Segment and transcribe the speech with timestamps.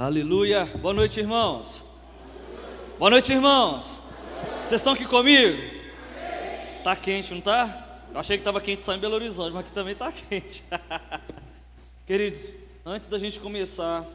[0.00, 0.64] Aleluia.
[0.64, 1.84] Boa noite, irmãos.
[2.98, 4.00] Boa noite, irmãos.
[4.62, 5.58] Vocês estão aqui comigo?
[6.82, 8.00] Tá quente, não tá?
[8.10, 10.64] Eu achei que estava quente só em Belo Horizonte, mas aqui também tá quente.
[12.06, 14.06] Queridos, antes da gente começar,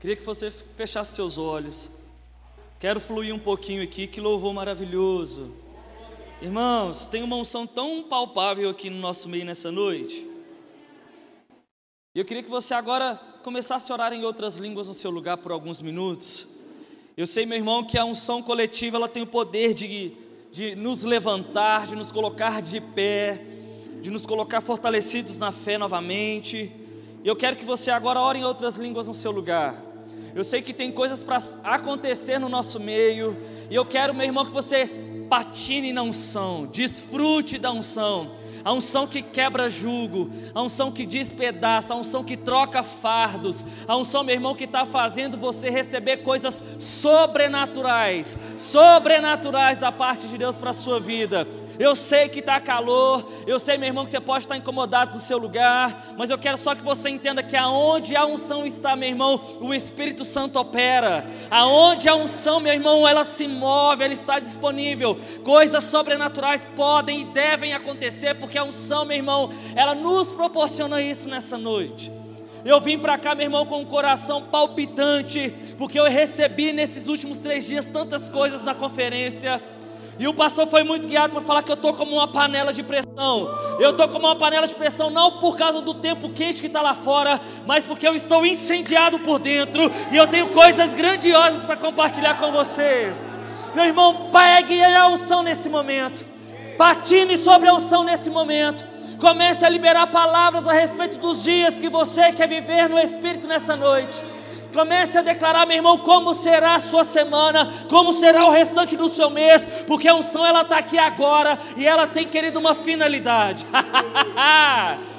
[0.00, 1.90] queria que você fechasse seus olhos.
[2.80, 5.54] Quero fluir um pouquinho aqui, que louvor maravilhoso.
[6.40, 10.26] Irmãos, tem uma unção tão palpável aqui no nosso meio nessa noite.
[12.14, 15.36] E eu queria que você agora começasse a orar em outras línguas no seu lugar
[15.36, 16.46] por alguns minutos.
[17.16, 20.12] Eu sei, meu irmão, que a unção coletiva ela tem o poder de,
[20.52, 23.42] de nos levantar, de nos colocar de pé,
[24.00, 26.70] de nos colocar fortalecidos na fé novamente.
[27.24, 29.74] Eu quero que você agora ore em outras línguas no seu lugar.
[30.34, 33.36] Eu sei que tem coisas para acontecer no nosso meio,
[33.68, 34.88] e eu quero, meu irmão, que você
[35.28, 38.30] patine na unção, desfrute da unção
[38.64, 43.96] a unção que quebra jugo, a unção que despedaça, a unção que troca fardos, a
[43.96, 50.58] unção, meu irmão, que está fazendo você receber coisas sobrenaturais, sobrenaturais da parte de Deus
[50.58, 51.46] para a sua vida.
[51.78, 55.20] Eu sei que está calor, eu sei, meu irmão, que você pode estar incomodado no
[55.20, 59.08] seu lugar, mas eu quero só que você entenda que aonde a unção está, meu
[59.08, 61.24] irmão, o Espírito Santo opera.
[61.50, 65.18] Aonde a unção, meu irmão, ela se move, ela está disponível.
[65.44, 71.28] Coisas sobrenaturais podem e devem acontecer, porque a unção, meu irmão, ela nos proporciona isso
[71.28, 72.10] nessa noite.
[72.64, 77.38] Eu vim para cá, meu irmão, com um coração palpitante, porque eu recebi nesses últimos
[77.38, 79.60] três dias tantas coisas na conferência.
[80.22, 82.80] E o pastor foi muito guiado para falar que eu estou como uma panela de
[82.80, 83.52] pressão.
[83.80, 86.80] Eu estou como uma panela de pressão não por causa do tempo quente que está
[86.80, 91.74] lá fora, mas porque eu estou incendiado por dentro e eu tenho coisas grandiosas para
[91.74, 93.12] compartilhar com você.
[93.74, 96.24] Meu irmão, pegue a unção nesse momento.
[96.78, 98.84] Patine sobre a unção nesse momento.
[99.18, 103.74] Comece a liberar palavras a respeito dos dias que você quer viver no Espírito nessa
[103.74, 104.22] noite.
[104.72, 109.08] Comece a declarar, meu irmão, como será a sua semana, como será o restante do
[109.08, 113.66] seu mês, porque a unção ela está aqui agora e ela tem querido uma finalidade.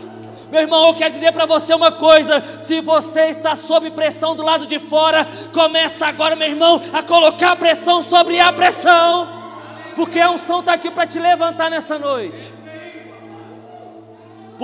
[0.54, 4.44] Meu irmão, eu quero dizer para você uma coisa: se você está sob pressão do
[4.44, 9.28] lado de fora, começa agora, meu irmão, a colocar pressão sobre a pressão,
[9.96, 12.53] porque a unção está aqui para te levantar nessa noite.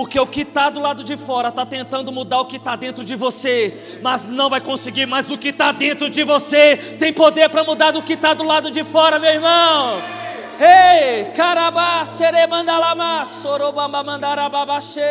[0.00, 3.04] Porque o que está do lado de fora está tentando mudar o que está dentro
[3.04, 5.04] de você, mas não vai conseguir.
[5.04, 8.42] Mas o que está dentro de você tem poder para mudar do que está do
[8.42, 10.00] lado de fora, meu irmão.
[10.58, 15.02] Ei, carabá, seremandalama, sorobamba mandarababaxê.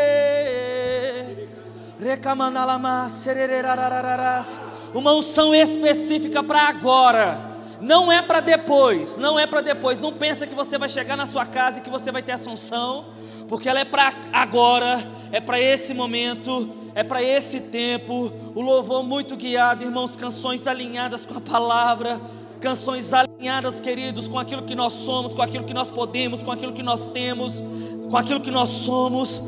[2.02, 4.60] Recamandalama, sererararararas.
[4.92, 7.48] Uma unção específica para agora.
[7.80, 10.02] Não é para depois, não é para depois.
[10.02, 12.50] Não pensa que você vai chegar na sua casa e que você vai ter essa
[12.50, 13.06] unção
[13.50, 18.32] porque ela é para agora, é para esse momento, é para esse tempo.
[18.54, 22.22] O louvor muito guiado, irmãos, canções alinhadas com a palavra,
[22.62, 26.74] canções alinhadas, queridos, com aquilo que nós somos, com aquilo que nós podemos, com aquilo
[26.74, 27.64] que nós temos,
[28.08, 29.42] com aquilo que nós somos.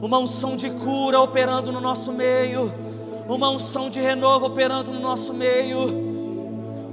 [0.00, 2.72] Uma unção de cura operando no nosso meio,
[3.28, 6.06] uma unção de renovo operando no nosso meio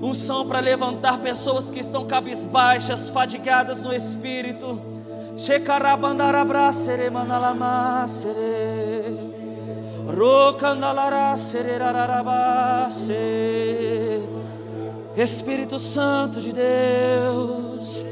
[0.01, 4.94] unção para levantar pessoas que estão cabisbaixas, fadigadas no espírito
[5.37, 9.33] Shekarabandarabra sere manalama sere
[10.07, 11.77] Rocandalara sere
[15.17, 18.05] Espírito Santo de Deus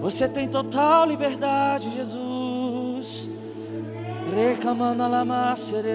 [0.00, 3.28] Você tem total liberdade, Jesus.
[4.34, 5.94] Recamanalama sere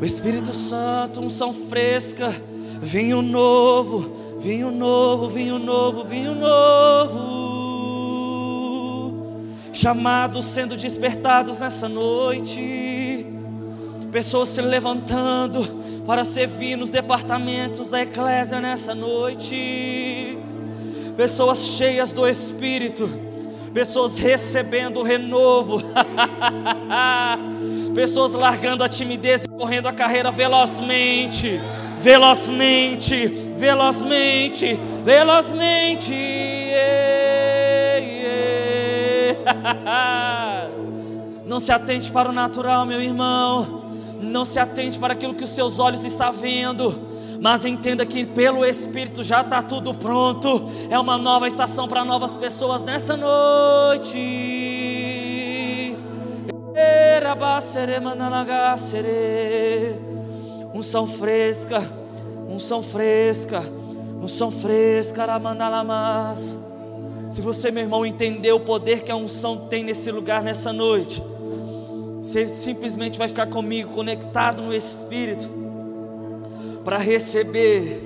[0.00, 2.34] O Espírito Santo, unção fresca
[2.80, 7.55] Vinho novo, vinho novo, vinho novo, vinho novo
[9.76, 13.26] chamados sendo despertados nessa noite,
[14.10, 20.38] pessoas se levantando para servir nos departamentos da eclésia nessa noite,
[21.14, 23.06] pessoas cheias do Espírito,
[23.74, 25.82] pessoas recebendo o renovo,
[27.94, 31.60] pessoas largando a timidez e correndo a carreira velozmente,
[31.98, 33.26] velozmente,
[33.58, 36.14] velozmente, velozmente.
[36.14, 36.95] Yeah.
[41.46, 43.84] Não se atente para o natural, meu irmão.
[44.20, 47.06] Não se atente para aquilo que os seus olhos estão vendo.
[47.40, 50.68] Mas entenda que pelo Espírito já está tudo pronto.
[50.90, 54.16] É uma nova estação para novas pessoas nessa noite.
[60.74, 61.82] Unção fresca,
[62.48, 63.62] unção fresca,
[64.20, 66.65] unção fresca, Aramandalamas.
[67.30, 71.22] Se você, meu irmão, entender o poder que a unção tem nesse lugar nessa noite,
[72.22, 75.48] você simplesmente vai ficar comigo, conectado no Espírito.
[76.84, 78.00] para receber.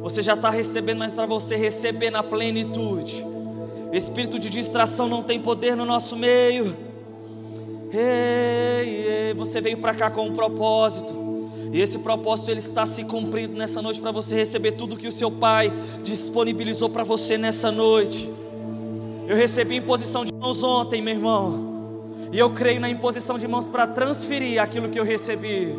[0.00, 3.26] Você já está recebendo, mas para você receber na plenitude.
[3.92, 6.76] Espírito de distração não tem poder no nosso meio.
[7.92, 11.12] Ei, ei, você veio para cá com um propósito.
[11.72, 15.12] E esse propósito ele está se cumprindo nessa noite para você receber tudo que o
[15.12, 15.72] seu pai
[16.04, 18.30] disponibilizou para você nessa noite.
[19.26, 21.74] Eu recebi imposição de mãos ontem, meu irmão.
[22.32, 25.74] E eu creio na imposição de mãos para transferir aquilo que eu recebi.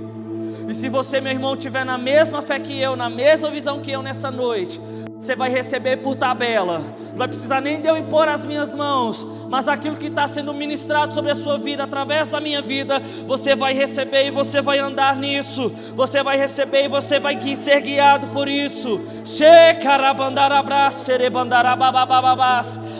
[0.67, 3.91] E se você, meu irmão, tiver na mesma fé que eu, na mesma visão que
[3.91, 4.79] eu nessa noite,
[5.17, 6.79] você vai receber por tabela.
[7.11, 10.53] Não vai precisar nem de eu impor as minhas mãos, mas aquilo que está sendo
[10.53, 14.79] ministrado sobre a sua vida, através da minha vida, você vai receber e você vai
[14.79, 15.71] andar nisso.
[15.95, 19.01] Você vai receber e você vai ser guiado por isso.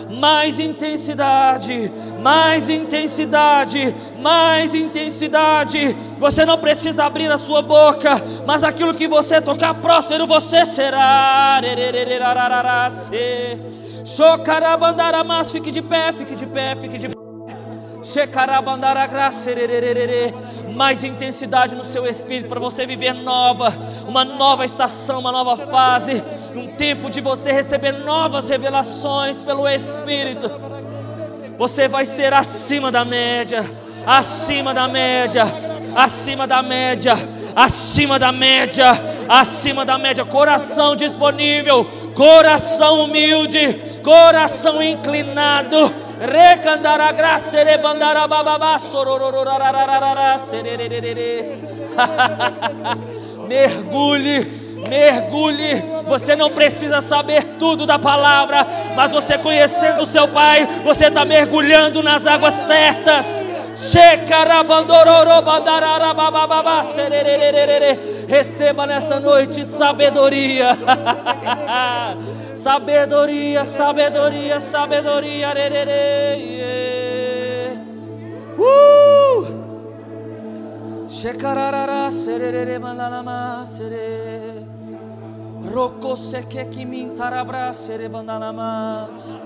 [0.10, 1.92] Mais intensidade,
[2.22, 5.96] mais intensidade, mais intensidade.
[6.18, 8.12] Você não precisa abrir a sua boca,
[8.46, 11.60] mas aquilo que você tocar próspero, você será.
[14.06, 17.16] Xocarabandaramás, fique de pé, fique de pé, fique de pé.
[20.75, 23.74] Mais intensidade no seu espírito para você viver nova,
[24.07, 26.24] uma nova estação, uma nova fase,
[26.56, 30.51] um tempo de você receber novas revelações pelo Espírito.
[31.58, 33.66] Você vai ser acima da média,
[34.06, 35.46] acima da média,
[35.96, 37.16] acima da média,
[37.56, 38.92] acima da média,
[39.30, 40.25] acima da média.
[40.25, 45.92] Coração disponível, coração humilde coração inclinado.
[46.22, 48.78] Recandará graça, rebandará bababá,
[53.48, 54.46] Mergulhe,
[54.88, 55.84] mergulhe.
[56.08, 58.66] Você não precisa saber tudo da palavra,
[58.96, 63.42] mas você conhecendo o seu Pai, você está mergulhando nas águas certas.
[68.27, 70.75] Receba nessa noite sabedoria.
[72.56, 75.54] Sabedoria, sabedoria, sabedoria.
[78.57, 79.45] Uh!
[81.10, 84.66] Shekararara serere manalama sere.
[85.74, 89.38] Roko seke kimin tarabra sere bandalamas.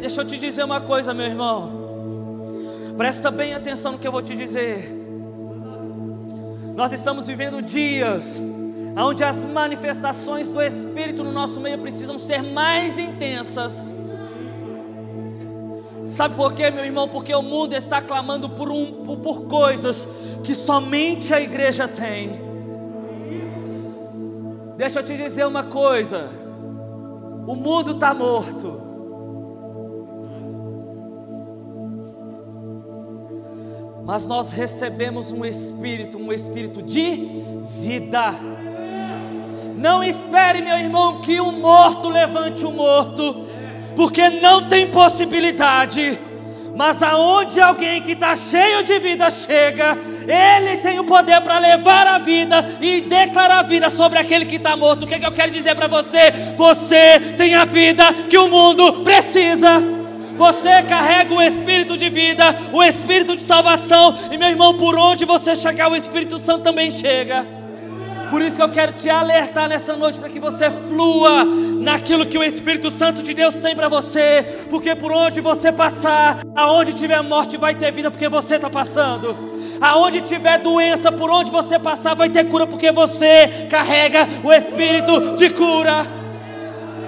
[0.00, 1.83] Deixa eu te dizer uma coisa, meu irmão.
[2.96, 4.88] Presta bem atenção no que eu vou te dizer.
[6.76, 8.40] Nós estamos vivendo dias
[8.96, 13.92] onde as manifestações do Espírito no nosso meio precisam ser mais intensas.
[16.04, 17.08] Sabe por quê, meu irmão?
[17.08, 20.08] Porque o mundo está clamando por, um, por, por coisas
[20.44, 22.44] que somente a igreja tem.
[24.76, 26.28] Deixa eu te dizer uma coisa:
[27.46, 28.93] o mundo está morto.
[34.04, 37.42] Mas nós recebemos um espírito, um espírito de
[37.80, 38.34] vida.
[39.76, 43.46] Não espere, meu irmão, que um morto levante o um morto,
[43.96, 46.18] porque não tem possibilidade.
[46.76, 49.96] Mas aonde alguém que está cheio de vida chega,
[50.26, 54.56] ele tem o poder para levar a vida e declarar a vida sobre aquele que
[54.56, 55.04] está morto.
[55.04, 56.30] O que, é que eu quero dizer para você?
[56.56, 59.93] Você tem a vida que o mundo precisa.
[60.36, 65.24] Você carrega o espírito de vida, o espírito de salvação, e meu irmão, por onde
[65.24, 67.46] você chegar, o Espírito Santo também chega.
[68.30, 71.44] Por isso que eu quero te alertar nessa noite para que você flua
[71.78, 76.40] naquilo que o Espírito Santo de Deus tem para você, porque por onde você passar,
[76.54, 79.54] aonde tiver morte vai ter vida, porque você está passando.
[79.80, 85.36] Aonde tiver doença, por onde você passar vai ter cura, porque você carrega o Espírito
[85.36, 86.23] de cura.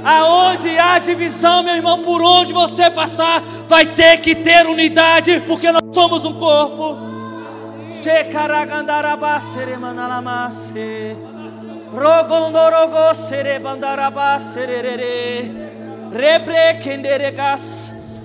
[0.06, 5.72] Aonde há divisão, meu irmão, por onde você passar, vai ter que ter unidade, porque
[5.72, 6.96] nós somos um corpo.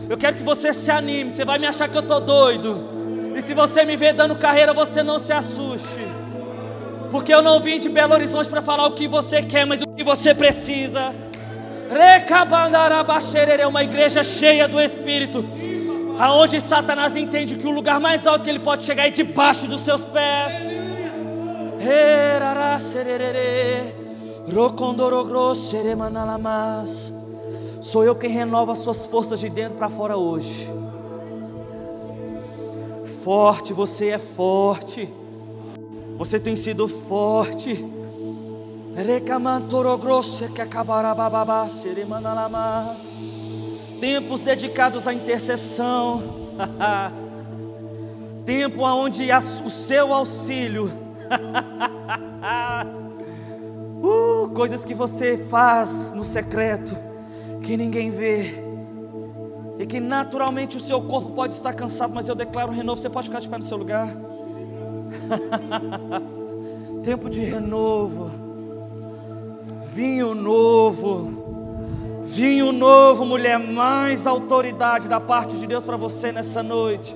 [0.07, 1.31] Eu quero que você se anime.
[1.31, 2.89] Você vai me achar que eu estou doido.
[3.35, 6.05] E se você me ver dando carreira, você não se assuste.
[7.09, 9.87] Porque eu não vim de Belo Horizonte para falar o que você quer, mas o
[9.87, 11.11] que você precisa.
[13.59, 15.43] É uma igreja cheia do Espírito
[16.21, 19.81] aonde Satanás entende que o lugar mais alto que ele pode chegar é debaixo dos
[19.81, 20.75] seus pés.
[27.81, 30.69] Sou eu quem renova as suas forças de dentro para fora hoje.
[33.23, 35.11] Forte, você é forte.
[36.17, 37.83] Você tem sido forte.
[44.01, 46.49] Tempos dedicados à intercessão,
[48.45, 50.91] tempo onde o seu auxílio.
[54.03, 56.97] Uh, coisas que você faz no secreto,
[57.61, 58.51] que ninguém vê,
[59.77, 62.99] e que naturalmente o seu corpo pode estar cansado, mas eu declaro renovo.
[62.99, 64.07] Você pode ficar de pé no seu lugar.
[67.05, 68.31] Tempo de renovo,
[69.93, 72.21] vinho novo.
[72.23, 77.15] Vinho novo, mulher, mais autoridade da parte de Deus para você nessa noite.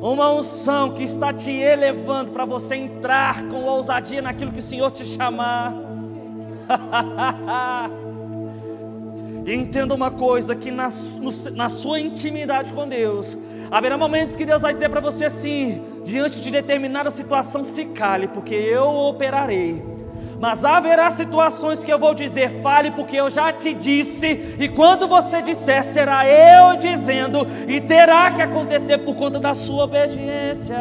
[0.00, 4.90] Uma unção que está te elevando para você entrar com ousadia naquilo que o Senhor
[4.90, 5.74] te chamar.
[9.46, 10.88] entenda uma coisa: que na,
[11.54, 13.36] na sua intimidade com Deus,
[13.70, 18.28] haverá momentos que Deus vai dizer para você assim, diante de determinada situação, se cale,
[18.28, 19.89] porque eu operarei
[20.40, 25.06] mas haverá situações que eu vou dizer, fale, porque eu já te disse, e quando
[25.06, 30.78] você disser, será eu dizendo, e terá que acontecer por conta da sua obediência.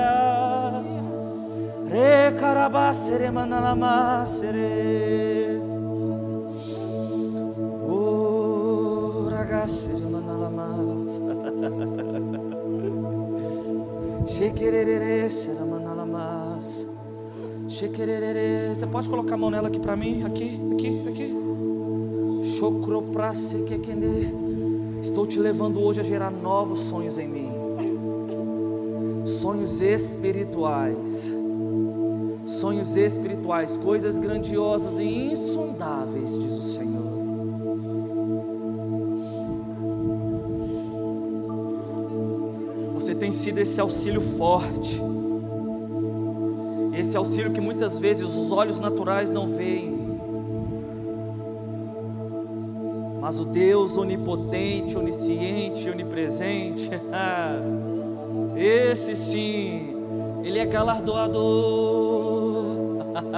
[14.25, 16.98] Shekerere será manalamas.
[17.79, 20.21] Você pode colocar a mão nela aqui para mim?
[20.23, 21.33] Aqui, aqui, aqui.
[25.01, 27.49] Estou te levando hoje a gerar novos sonhos em mim.
[29.25, 31.33] Sonhos espirituais.
[32.45, 37.17] Sonhos espirituais, coisas grandiosas e insondáveis, diz o Senhor.
[42.95, 44.99] Você tem sido esse auxílio forte
[46.99, 49.97] esse auxílio que muitas vezes os olhos naturais não veem.
[53.21, 56.89] Mas o Deus onipotente, onisciente, onipresente,
[58.55, 59.95] esse sim,
[60.43, 62.79] Ele é galardoador.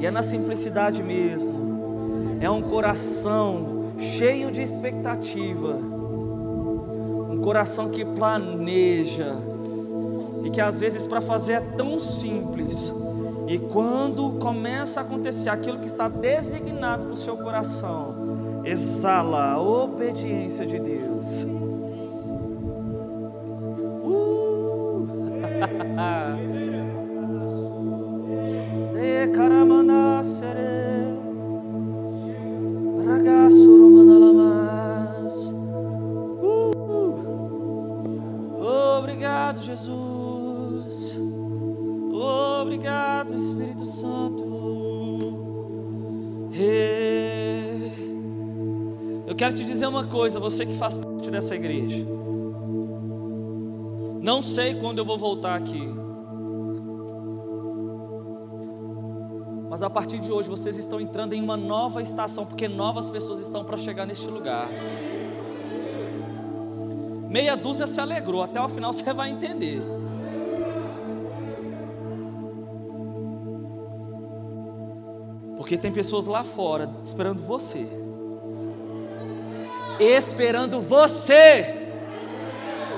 [0.00, 5.78] E é na simplicidade mesmo, é um coração cheio de expectativa
[7.40, 9.34] coração que planeja
[10.44, 12.92] e que às vezes para fazer é tão simples.
[13.46, 19.60] E quando começa a acontecer aquilo que está designado para o seu coração, exala a
[19.60, 21.42] obediência de Deus.
[24.04, 25.08] Uh!
[49.40, 52.06] quero te dizer uma coisa, você que faz parte dessa igreja.
[54.20, 55.88] Não sei quando eu vou voltar aqui.
[59.70, 63.40] Mas a partir de hoje vocês estão entrando em uma nova estação, porque novas pessoas
[63.40, 64.68] estão para chegar neste lugar.
[67.30, 69.80] Meia dúzia se alegrou, até o final você vai entender.
[75.56, 77.86] Porque tem pessoas lá fora esperando você
[80.00, 81.76] esperando você.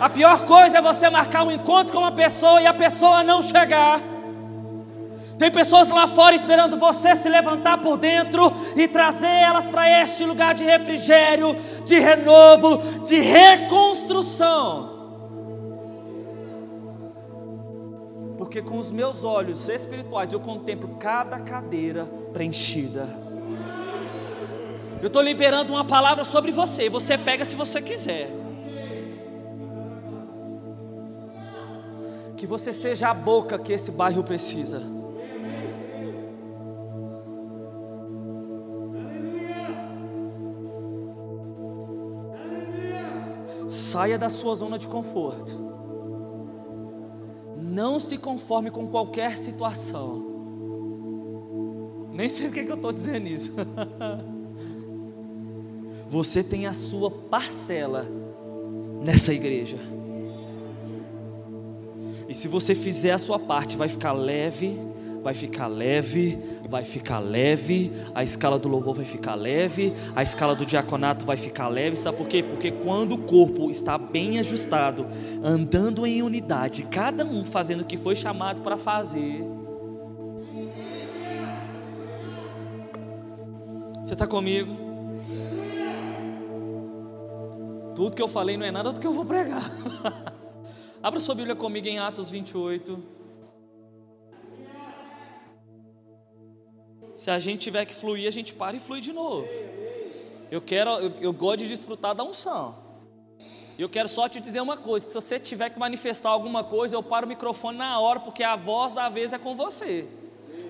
[0.01, 3.43] A pior coisa é você marcar um encontro com uma pessoa e a pessoa não
[3.43, 4.01] chegar.
[5.43, 10.25] Tem pessoas lá fora esperando você se levantar por dentro e trazer elas para este
[10.25, 14.89] lugar de refrigério, de renovo, de reconstrução.
[18.39, 23.09] Porque com os meus olhos espirituais eu contemplo cada cadeira preenchida.
[25.01, 26.89] Eu estou liberando uma palavra sobre você.
[26.89, 28.29] Você pega se você quiser.
[32.37, 35.02] Que você seja a boca que esse bairro precisa.
[43.73, 45.57] Saia da sua zona de conforto.
[47.57, 50.31] Não se conforme com qualquer situação.
[52.13, 53.51] Nem sei o que, que eu estou dizendo isso.
[56.07, 58.07] você tem a sua parcela
[59.03, 59.79] nessa igreja.
[62.29, 64.79] E se você fizer a sua parte, vai ficar leve,
[65.23, 66.39] vai ficar leve,
[66.69, 71.37] vai ficar leve, a escala do louvor vai ficar leve, a escala do diaconato vai
[71.37, 72.43] ficar leve, sabe por quê?
[72.43, 75.07] Porque quando o corpo está bem ajustado,
[75.43, 79.45] andando em unidade, cada um fazendo o que foi chamado para fazer.
[84.05, 84.77] Você está comigo?
[87.95, 89.71] Tudo que eu falei não é nada do que eu vou pregar.
[91.03, 93.22] Abra sua Bíblia comigo em Atos 28.
[97.23, 99.47] Se a gente tiver que fluir, a gente para e flui de novo.
[100.51, 102.75] Eu quero, eu, eu gosto de desfrutar da unção.
[103.79, 106.97] Eu quero só te dizer uma coisa: que se você tiver que manifestar alguma coisa,
[106.97, 110.09] eu paro o microfone na hora, porque a voz da vez é com você.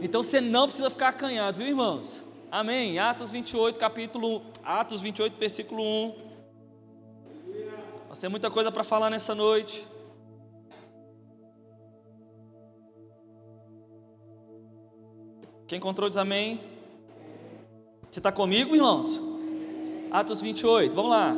[0.03, 2.23] Então você não precisa ficar acanhado, viu, irmãos?
[2.51, 2.99] Amém.
[2.99, 6.15] Atos 28, capítulo Atos 28, versículo 1.
[8.11, 9.87] Nós temos muita coisa para falar nessa noite.
[15.73, 16.61] Quem encontrou diz amém.
[18.11, 19.19] Você está comigo, irmãos?
[20.11, 21.33] Atos 28, vamos lá.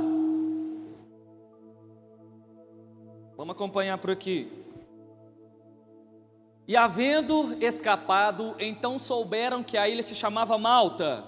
[3.37, 4.51] Vamos acompanhar por aqui.
[6.67, 11.25] E havendo escapado, então souberam que a ilha se chamava Malta,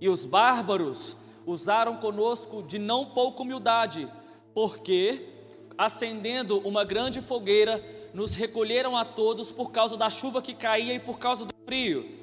[0.00, 4.12] e os bárbaros usaram conosco de não pouca humildade,
[4.52, 5.24] porque,
[5.78, 7.80] acendendo uma grande fogueira,
[8.12, 12.18] nos recolheram a todos por causa da chuva que caía e por causa do frio.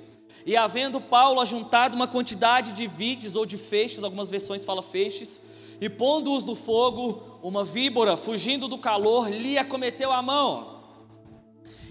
[0.45, 5.41] E havendo Paulo ajuntado uma quantidade de vides ou de feixes, algumas versões falam feixes,
[5.81, 10.75] e pondo-os no fogo, uma víbora, fugindo do calor, lhe acometeu a mão.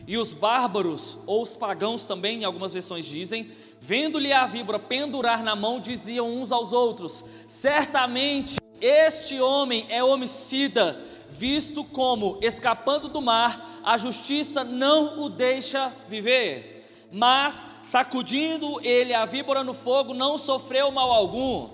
[0.07, 5.43] E os bárbaros, ou os pagãos também, em algumas versões dizem, vendo-lhe a víbora pendurar
[5.43, 11.01] na mão, diziam uns aos outros: Certamente este homem é homicida,
[11.35, 16.87] visto como, escapando do mar, a justiça não o deixa viver.
[17.11, 21.71] Mas, sacudindo ele a víbora no fogo, não sofreu mal algum.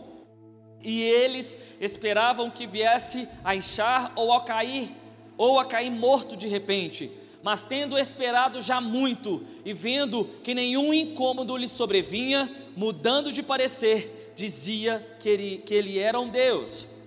[0.83, 4.97] E eles esperavam que viesse a inchar ou a cair,
[5.37, 7.11] ou a cair morto de repente.
[7.43, 14.33] Mas tendo esperado já muito e vendo que nenhum incômodo lhe sobrevinha, mudando de parecer,
[14.35, 17.00] dizia que ele, que ele era um Deus.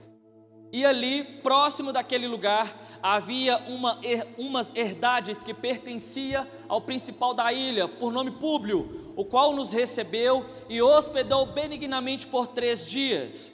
[0.74, 4.00] E ali, próximo daquele lugar, havia uma,
[4.40, 10.44] umas herdades que pertencia ao principal da ilha, por nome Públio, o qual nos recebeu
[10.68, 13.54] e hospedou benignamente por três dias.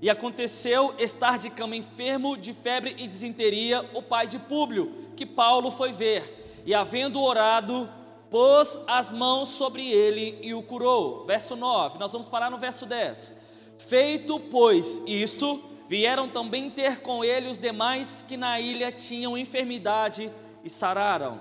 [0.00, 5.26] E aconteceu estar de cama enfermo de febre e desinteria o pai de Públio, que
[5.26, 7.86] Paulo foi ver, e havendo orado,
[8.30, 11.26] pôs as mãos sobre ele e o curou.
[11.26, 13.44] Verso 9, nós vamos parar no verso 10.
[13.78, 20.32] Feito, pois, isto, Vieram também ter com ele os demais que na ilha tinham enfermidade
[20.64, 21.40] e sararam,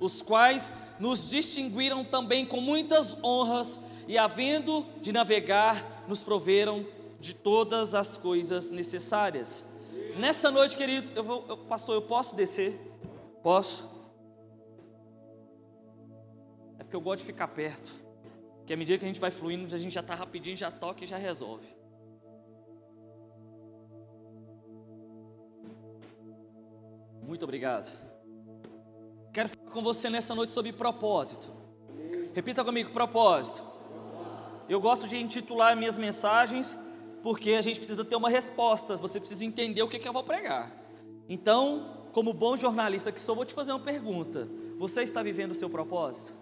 [0.00, 6.84] os quais nos distinguiram também com muitas honras e, havendo de navegar, nos proveram
[7.20, 9.72] de todas as coisas necessárias.
[10.18, 12.80] Nessa noite, querido, eu vou, eu, pastor, eu posso descer?
[13.42, 13.88] Posso?
[16.78, 17.92] É porque eu gosto de ficar perto.
[18.66, 21.04] Que à medida que a gente vai fluindo, a gente já está rapidinho, já toca
[21.04, 21.79] e já resolve.
[27.30, 27.96] Muito obrigado.
[29.32, 31.48] Quero falar com você nessa noite sobre propósito.
[32.34, 33.62] Repita comigo: propósito.
[34.68, 36.76] Eu gosto de intitular minhas mensagens
[37.22, 38.96] porque a gente precisa ter uma resposta.
[38.96, 40.72] Você precisa entender o que, que eu vou pregar.
[41.28, 45.54] Então, como bom jornalista que sou, vou te fazer uma pergunta: Você está vivendo o
[45.54, 46.36] seu propósito?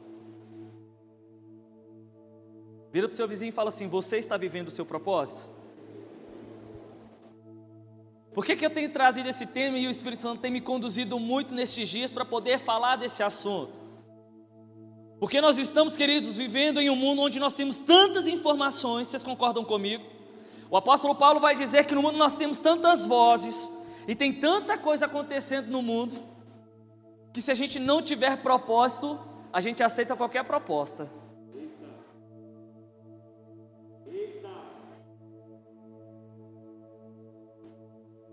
[2.90, 5.57] Vira para o seu vizinho e fala assim: Você está vivendo o seu propósito?
[8.38, 11.18] Por que, que eu tenho trazido esse tema e o Espírito Santo tem me conduzido
[11.18, 13.76] muito nesses dias para poder falar desse assunto?
[15.18, 19.64] Porque nós estamos, queridos, vivendo em um mundo onde nós temos tantas informações, vocês concordam
[19.64, 20.04] comigo?
[20.70, 24.78] O apóstolo Paulo vai dizer que no mundo nós temos tantas vozes e tem tanta
[24.78, 26.14] coisa acontecendo no mundo,
[27.34, 29.18] que se a gente não tiver propósito,
[29.52, 31.10] a gente aceita qualquer proposta.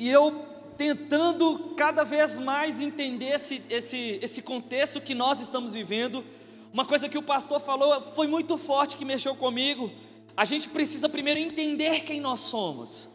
[0.06, 0.46] E eu
[0.78, 6.24] tentando cada vez mais entender esse, esse, esse contexto que nós estamos vivendo,
[6.72, 9.92] uma coisa que o pastor falou foi muito forte que mexeu comigo.
[10.38, 13.10] A gente precisa primeiro entender quem nós somos.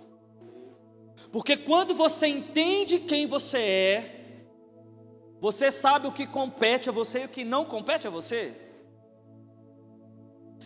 [1.30, 4.24] Porque quando você entende quem você é,
[5.40, 8.69] você sabe o que compete a você e o que não compete a você.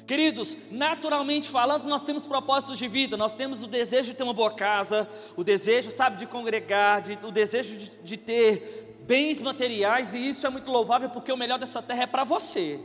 [0.07, 4.35] Queridos, naturalmente falando, nós temos propósitos de vida, nós temos o desejo de ter uma
[4.35, 10.15] boa casa, o desejo, sabe, de congregar, de, o desejo de, de ter bens materiais,
[10.15, 12.79] e isso é muito louvável porque o melhor dessa terra é para você.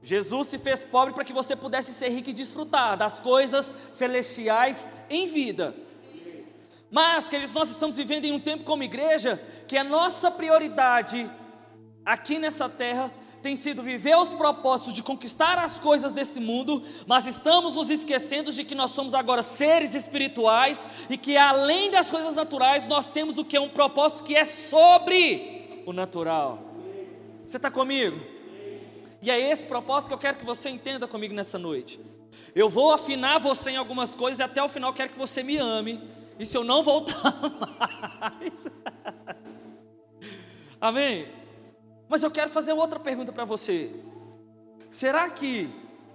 [0.00, 4.88] Jesus se fez pobre para que você pudesse ser rico e desfrutar das coisas celestiais
[5.10, 5.74] em vida.
[6.88, 11.28] Mas, queridos, nós estamos vivendo em um tempo como igreja que a nossa prioridade
[12.04, 13.10] aqui nessa terra
[13.46, 18.50] tem sido viver os propósitos de conquistar as coisas desse mundo, mas estamos nos esquecendo
[18.50, 23.38] de que nós somos agora seres espirituais e que além das coisas naturais nós temos
[23.38, 26.58] o que um propósito que é sobre o natural.
[27.46, 28.20] Você está comigo?
[29.22, 32.00] E é esse propósito que eu quero que você entenda comigo nessa noite.
[32.52, 35.56] Eu vou afinar você em algumas coisas e até o final quero que você me
[35.56, 36.02] ame.
[36.36, 37.32] E se eu não voltar
[38.20, 38.66] mais.
[40.80, 41.45] Amém?
[42.08, 43.92] Mas eu quero fazer outra pergunta para você.
[44.88, 45.68] Será que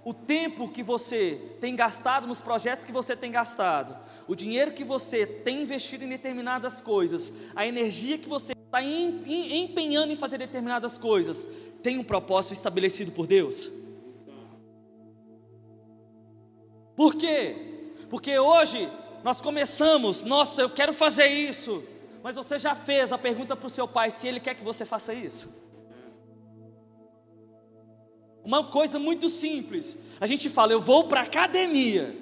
[0.04, 4.82] o tempo que você tem gastado nos projetos que você tem gastado, o dinheiro que
[4.82, 10.98] você tem investido em determinadas coisas, a energia que você está empenhando em fazer determinadas
[10.98, 11.46] coisas,
[11.82, 13.70] tem um propósito estabelecido por Deus?
[16.96, 17.92] Por quê?
[18.10, 18.88] Porque hoje
[19.22, 21.82] nós começamos, nossa, eu quero fazer isso,
[22.22, 24.84] mas você já fez a pergunta para o seu pai se ele quer que você
[24.84, 25.61] faça isso?
[28.44, 29.98] Uma coisa muito simples.
[30.20, 32.16] A gente fala, eu vou para a academia.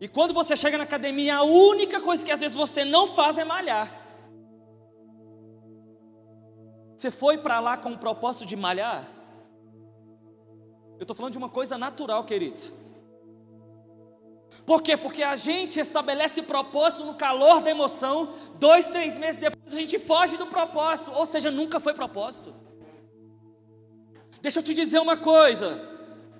[0.00, 3.38] E quando você chega na academia, a única coisa que às vezes você não faz
[3.38, 4.02] é malhar.
[6.96, 9.08] Você foi para lá com o propósito de malhar?
[10.96, 12.72] Eu estou falando de uma coisa natural, queridos.
[14.64, 14.96] Por quê?
[14.96, 19.98] Porque a gente estabelece propósito no calor da emoção, dois, três meses depois a gente
[19.98, 22.54] foge do propósito, ou seja, nunca foi propósito.
[24.44, 25.80] Deixa eu te dizer uma coisa.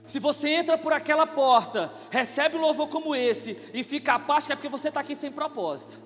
[0.05, 4.57] Se você entra por aquela porta, recebe um louvor como esse e fica apático, é
[4.57, 6.03] porque você está aqui sem propósito.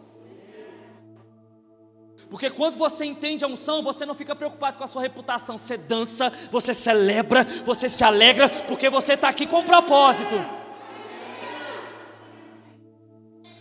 [2.30, 5.58] Porque quando você entende a unção, você não fica preocupado com a sua reputação.
[5.58, 10.36] Você dança, você celebra, você se alegra, porque você está aqui com propósito.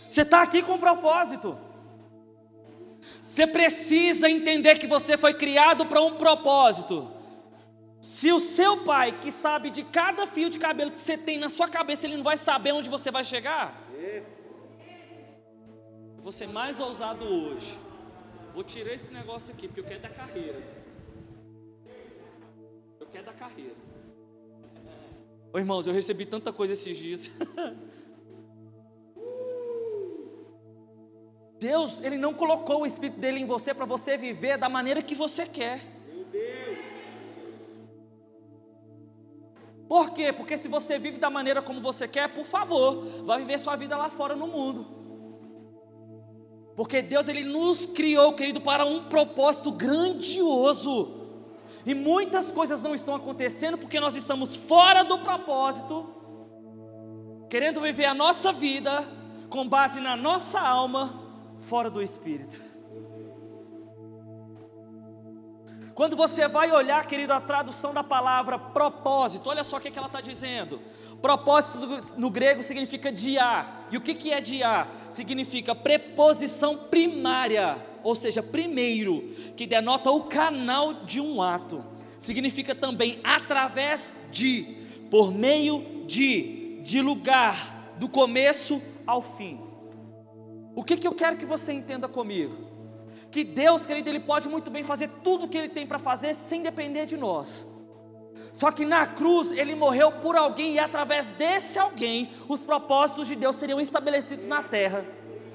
[0.08, 1.58] Você está aqui com propósito.
[3.20, 7.17] Você precisa entender que você foi criado para um propósito.
[8.00, 11.48] Se o seu pai, que sabe de cada fio de cabelo que você tem na
[11.48, 13.88] sua cabeça, ele não vai saber onde você vai chegar?
[16.16, 17.76] Eu vou ser mais ousado hoje.
[18.54, 20.62] Vou tirar esse negócio aqui, porque eu quero da carreira.
[23.00, 23.74] Eu quero da carreira.
[25.52, 27.30] Ô irmãos, eu recebi tanta coisa esses dias.
[31.58, 35.16] Deus, Ele não colocou o Espírito dele em você para você viver da maneira que
[35.16, 35.97] você quer.
[39.88, 40.32] Por quê?
[40.32, 43.96] Porque se você vive da maneira como você quer, por favor, vá viver sua vida
[43.96, 44.86] lá fora no mundo.
[46.76, 51.14] Porque Deus ele nos criou, querido, para um propósito grandioso.
[51.86, 56.14] E muitas coisas não estão acontecendo porque nós estamos fora do propósito,
[57.48, 59.08] querendo viver a nossa vida
[59.48, 61.18] com base na nossa alma,
[61.60, 62.67] fora do espírito.
[65.98, 70.06] Quando você vai olhar, querido, a tradução da palavra propósito, olha só o que, ela
[70.06, 70.80] está dizendo.
[71.20, 73.66] Propósito no grego significa dia.
[73.90, 74.86] E o que, que é dia?
[75.10, 79.22] Significa preposição primária, ou seja, primeiro,
[79.56, 81.84] que denota o canal de um ato.
[82.20, 84.76] Significa também através de,
[85.10, 89.60] por meio de, de lugar, do começo ao fim.
[90.76, 92.67] O que, que eu quero que você entenda comigo?
[93.30, 96.34] Que Deus, querido, Ele pode muito bem fazer tudo o que Ele tem para fazer
[96.34, 97.66] sem depender de nós.
[98.52, 103.36] Só que na cruz Ele morreu por alguém e através desse alguém os propósitos de
[103.36, 105.04] Deus seriam estabelecidos na terra.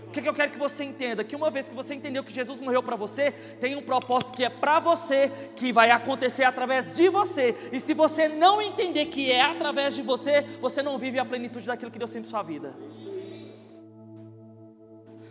[0.07, 1.23] O que, que eu quero que você entenda?
[1.23, 4.43] Que uma vez que você entendeu que Jesus morreu para você, tem um propósito que
[4.43, 7.57] é para você, que vai acontecer através de você.
[7.71, 11.65] E se você não entender que é através de você, você não vive a plenitude
[11.65, 12.75] daquilo que Deus tem para sua vida.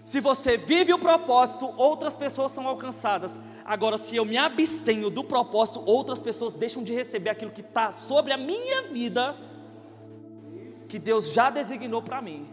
[0.04, 3.38] Se você vive o propósito, outras pessoas são alcançadas.
[3.64, 7.92] Agora, se eu me abstenho do propósito, outras pessoas deixam de receber aquilo que está
[7.92, 9.36] sobre a minha vida,
[10.88, 12.48] que Deus já designou para mim.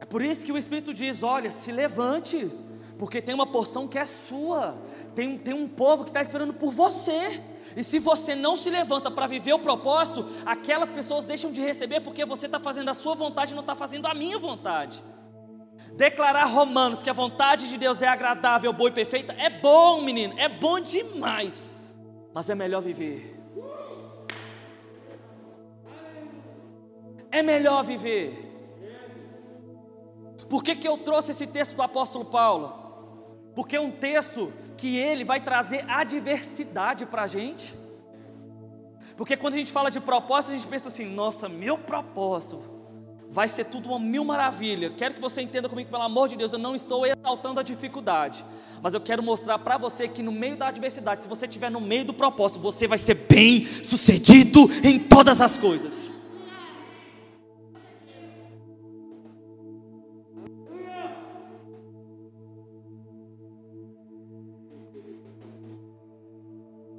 [0.00, 2.50] É por isso que o Espírito diz: olha, se levante,
[2.98, 4.78] porque tem uma porção que é sua,
[5.14, 7.42] tem, tem um povo que está esperando por você.
[7.76, 12.00] E se você não se levanta para viver o propósito, aquelas pessoas deixam de receber
[12.00, 15.02] porque você está fazendo a sua vontade e não está fazendo a minha vontade.
[15.94, 20.34] Declarar Romanos que a vontade de Deus é agradável, boa e perfeita é bom, menino,
[20.38, 21.70] é bom demais,
[22.32, 23.34] mas é melhor viver.
[27.30, 28.52] É melhor viver.
[30.48, 32.83] Por que, que eu trouxe esse texto do apóstolo Paulo?
[33.54, 37.74] Porque é um texto que ele vai trazer adversidade para a gente.
[39.16, 42.74] Porque quando a gente fala de propósito, a gente pensa assim: nossa, meu propósito
[43.30, 44.90] vai ser tudo uma mil maravilha.
[44.90, 48.44] Quero que você entenda comigo, pelo amor de Deus, eu não estou exaltando a dificuldade,
[48.80, 51.80] mas eu quero mostrar para você que no meio da adversidade, se você estiver no
[51.80, 56.12] meio do propósito, você vai ser bem sucedido em todas as coisas.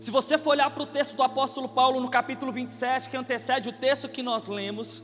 [0.05, 3.69] Se você for olhar para o texto do apóstolo Paulo no capítulo 27, que antecede
[3.69, 5.01] o texto que nós lemos,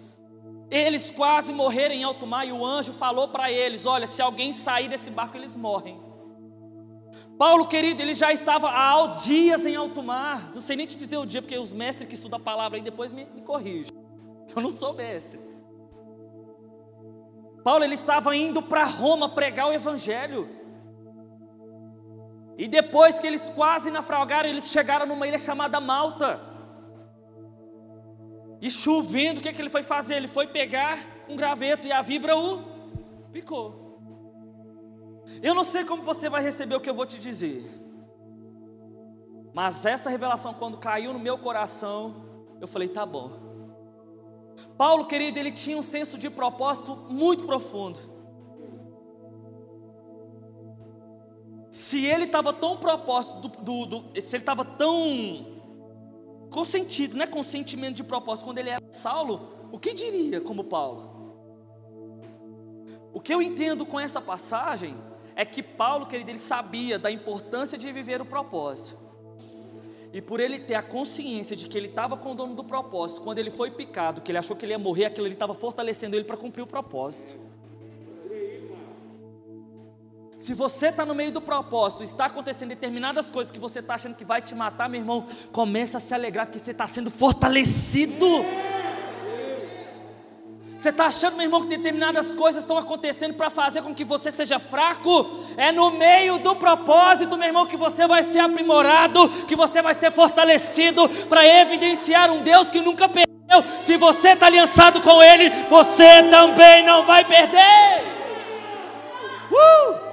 [0.69, 4.53] eles quase morreram em alto mar e o anjo falou para eles: Olha, se alguém
[4.53, 5.99] sair desse barco, eles morrem.
[7.35, 10.51] Paulo, querido, ele já estava há dias em alto mar.
[10.53, 12.83] Não sei nem te dizer o dia, porque os mestres que estudam a palavra aí
[12.83, 13.91] depois me, me corrigem.
[14.55, 15.39] Eu não sou mestre.
[17.63, 20.60] Paulo, ele estava indo para Roma pregar o evangelho.
[22.57, 26.39] E depois que eles quase naufragaram, eles chegaram numa ilha chamada Malta.
[28.61, 30.15] E chovendo, o que, é que ele foi fazer?
[30.15, 32.63] Ele foi pegar um graveto e a vibra o
[33.31, 33.99] picou.
[35.41, 37.69] Eu não sei como você vai receber o que eu vou te dizer.
[39.53, 42.25] Mas essa revelação, quando caiu no meu coração,
[42.59, 43.51] eu falei: tá bom.
[44.77, 48.10] Paulo, querido, ele tinha um senso de propósito muito profundo.
[51.71, 55.61] Se ele estava tão propósito, do, do, do, se ele estava tão
[56.49, 61.09] consentido, não é consentimento de propósito, quando ele era Saulo, o que diria como Paulo?
[63.13, 64.93] O que eu entendo com essa passagem
[65.33, 68.99] é que Paulo, querido, ele sabia da importância de viver o propósito.
[70.11, 73.21] E por ele ter a consciência de que ele estava com o dono do propósito,
[73.21, 76.17] quando ele foi picado, que ele achou que ele ia morrer, aquilo ele estava fortalecendo
[76.17, 77.50] ele para cumprir o propósito.
[80.41, 84.15] Se você está no meio do propósito, está acontecendo determinadas coisas que você está achando
[84.15, 88.25] que vai te matar, meu irmão, começa a se alegrar porque você está sendo fortalecido.
[90.75, 94.31] Você está achando, meu irmão, que determinadas coisas estão acontecendo para fazer com que você
[94.31, 95.29] seja fraco?
[95.57, 99.93] É no meio do propósito, meu irmão, que você vai ser aprimorado, que você vai
[99.93, 103.27] ser fortalecido para evidenciar um Deus que nunca perdeu.
[103.85, 108.01] Se você está aliançado com Ele, você também não vai perder.
[109.51, 110.10] Uh!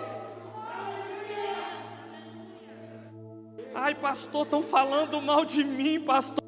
[3.80, 6.42] Ai, pastor, estão falando mal de mim, pastor.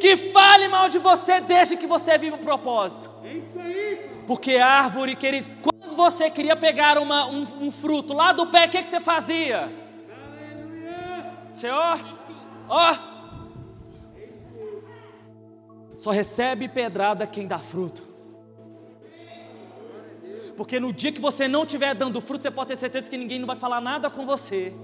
[0.00, 3.08] Que fale mal de você, desde que você viva o propósito.
[3.22, 4.10] É isso aí.
[4.26, 8.68] Porque árvore, querido, quando você queria pegar uma, um, um, fruto lá do pé, o
[8.68, 9.72] que, que você fazia?
[10.10, 11.32] Aleluia.
[11.52, 11.96] Você, ó,
[12.68, 12.98] ó.
[15.96, 18.02] Só recebe pedrada quem dá fruto.
[20.56, 23.38] Porque no dia que você não estiver dando fruto, você pode ter certeza que ninguém
[23.38, 24.74] não vai falar nada com você.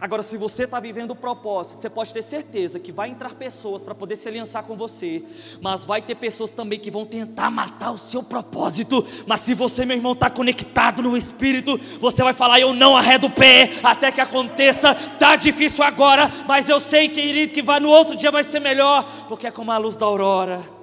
[0.00, 3.82] Agora, se você está vivendo o propósito, você pode ter certeza que vai entrar pessoas
[3.82, 5.22] para poder se aliançar com você,
[5.60, 9.06] mas vai ter pessoas também que vão tentar matar o seu propósito.
[9.26, 13.26] Mas se você, meu irmão, está conectado no Espírito, você vai falar: Eu não arredo
[13.26, 14.94] o pé até que aconteça.
[14.94, 19.06] Tá difícil agora, mas eu sei, querido, que vai no outro dia vai ser melhor,
[19.28, 20.79] porque é como a luz da aurora.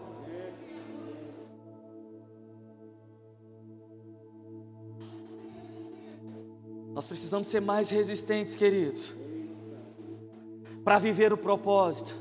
[6.97, 9.13] Nós precisamos ser mais resistentes, queridos,
[10.83, 12.15] para viver o propósito.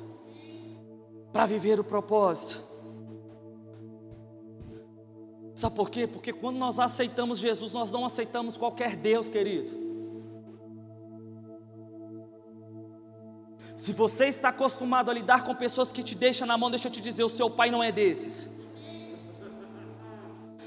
[1.32, 2.60] Para viver o propósito.
[5.54, 6.06] Sabe por quê?
[6.06, 9.74] Porque quando nós aceitamos Jesus, nós não aceitamos qualquer Deus, querido.
[13.76, 16.92] Se você está acostumado a lidar com pessoas que te deixam na mão, deixa eu
[16.92, 18.60] te dizer, o seu pai não é desses.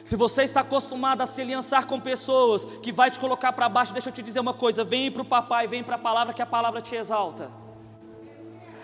[0.09, 3.93] Se você está acostumado a se aliançar com pessoas que vai te colocar para baixo,
[3.93, 6.41] deixa eu te dizer uma coisa: vem para o papai, vem para a palavra, que
[6.41, 7.51] a palavra te exalta.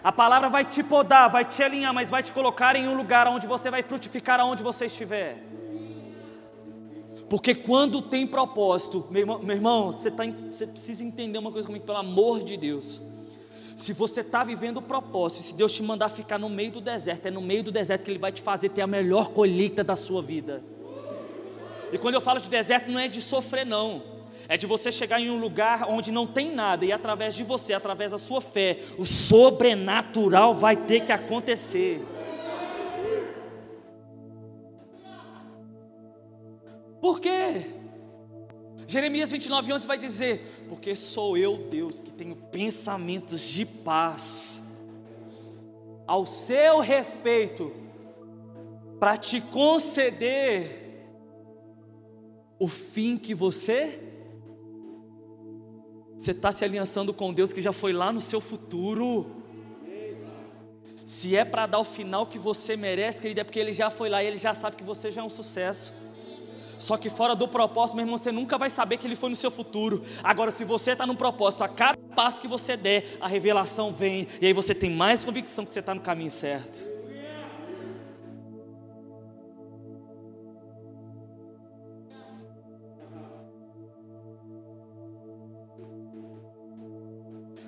[0.03, 3.27] A palavra vai te podar, vai te alinhar, mas vai te colocar em um lugar
[3.27, 5.43] onde você vai frutificar aonde você estiver.
[7.27, 11.65] Porque quando tem propósito, meu irmão, meu irmão você, tá, você precisa entender uma coisa
[11.65, 13.01] comigo, pelo amor de Deus.
[13.75, 17.25] Se você está vivendo o propósito, se Deus te mandar ficar no meio do deserto,
[17.25, 19.95] é no meio do deserto que Ele vai te fazer ter a melhor colheita da
[19.95, 20.74] sua vida.
[21.95, 24.03] E quando eu falo de deserto, não é de sofrer, não.
[24.49, 27.73] É de você chegar em um lugar onde não tem nada, e através de você,
[27.73, 32.05] através da sua fé, o sobrenatural vai ter que acontecer.
[36.99, 37.71] Por quê?
[38.86, 44.62] Jeremias 29, 11 vai dizer: Porque sou eu, Deus, que tenho pensamentos de paz
[46.05, 47.71] ao seu respeito,
[48.99, 50.84] para te conceder
[52.59, 54.01] o fim que você
[56.17, 59.43] você está se aliançando com Deus que já foi lá no seu futuro.
[61.03, 64.09] Se é para dar o final que você merece, querido, é porque ele já foi
[64.09, 65.93] lá e ele já sabe que você já é um sucesso.
[66.79, 69.35] Só que fora do propósito, meu irmão, você nunca vai saber que ele foi no
[69.35, 70.03] seu futuro.
[70.23, 74.27] Agora, se você está no propósito, a cada passo que você der, a revelação vem,
[74.41, 76.94] e aí você tem mais convicção que você está no caminho certo.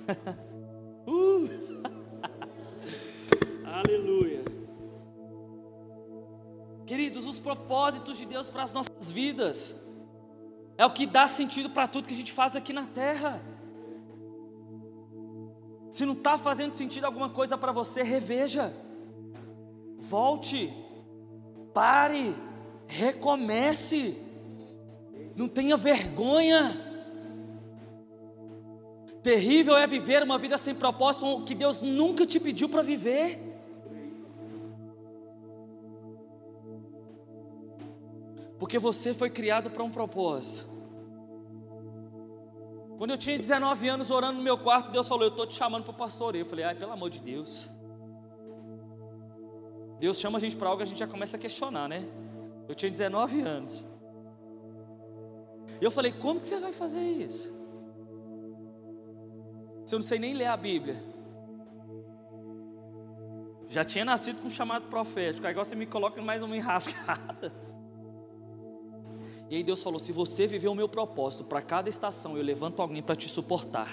[1.06, 1.48] uh.
[3.66, 4.44] Aleluia.
[6.86, 9.86] Queridos, os propósitos de Deus para as nossas vidas
[10.78, 13.42] é o que dá sentido para tudo que a gente faz aqui na terra.
[15.90, 18.72] Se não está fazendo sentido alguma coisa para você, reveja,
[19.98, 20.72] volte,
[21.74, 22.34] pare,
[22.86, 24.16] recomece,
[25.36, 26.87] não tenha vergonha.
[29.22, 33.40] Terrível é viver uma vida sem propósito que Deus nunca te pediu para viver.
[38.58, 40.68] Porque você foi criado para um propósito.
[42.96, 45.84] Quando eu tinha 19 anos orando no meu quarto, Deus falou: Eu estou te chamando
[45.84, 46.42] para o pastoreio.
[46.42, 47.68] Eu falei: Ai, pelo amor de Deus.
[50.00, 52.08] Deus chama a gente para algo, a gente já começa a questionar, né?
[52.68, 53.84] Eu tinha 19 anos.
[55.80, 57.57] E eu falei: Como que você vai fazer isso?
[59.88, 61.02] Se eu não sei nem ler a Bíblia?
[63.68, 67.50] Já tinha nascido com um chamado profético, agora você me coloca mais uma enrascada.
[69.48, 72.82] E aí Deus falou: se você viver o meu propósito, para cada estação eu levanto
[72.82, 73.88] alguém para te suportar.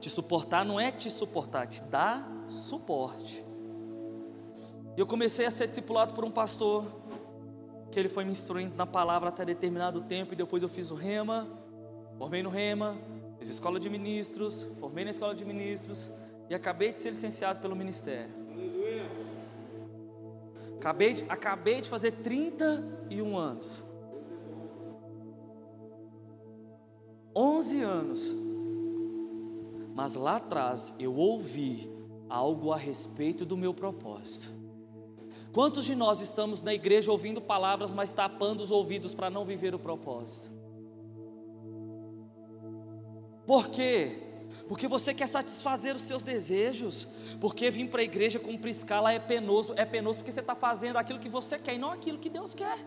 [0.00, 3.42] Te suportar não é te suportar, te dá suporte.
[4.98, 6.84] E eu comecei a ser discipulado por um pastor,
[7.90, 10.94] que ele foi me instruindo na palavra até determinado tempo, e depois eu fiz o
[10.94, 11.48] rema,
[12.18, 12.98] formei no rema,
[13.38, 16.10] Fiz escola de ministros, formei na escola de ministros
[16.48, 18.32] e acabei de ser licenciado pelo ministério.
[20.76, 23.84] Acabei de, acabei de fazer 31 anos.
[27.34, 28.34] 11 anos.
[29.94, 31.90] Mas lá atrás eu ouvi
[32.28, 34.50] algo a respeito do meu propósito.
[35.52, 39.74] Quantos de nós estamos na igreja ouvindo palavras, mas tapando os ouvidos para não viver
[39.74, 40.50] o propósito?
[43.46, 44.20] Por quê?
[44.68, 47.08] Porque você quer satisfazer os seus desejos.
[47.40, 49.74] Porque vir para a igreja cumprir escala é penoso.
[49.76, 52.54] É penoso porque você está fazendo aquilo que você quer e não aquilo que Deus
[52.54, 52.78] quer.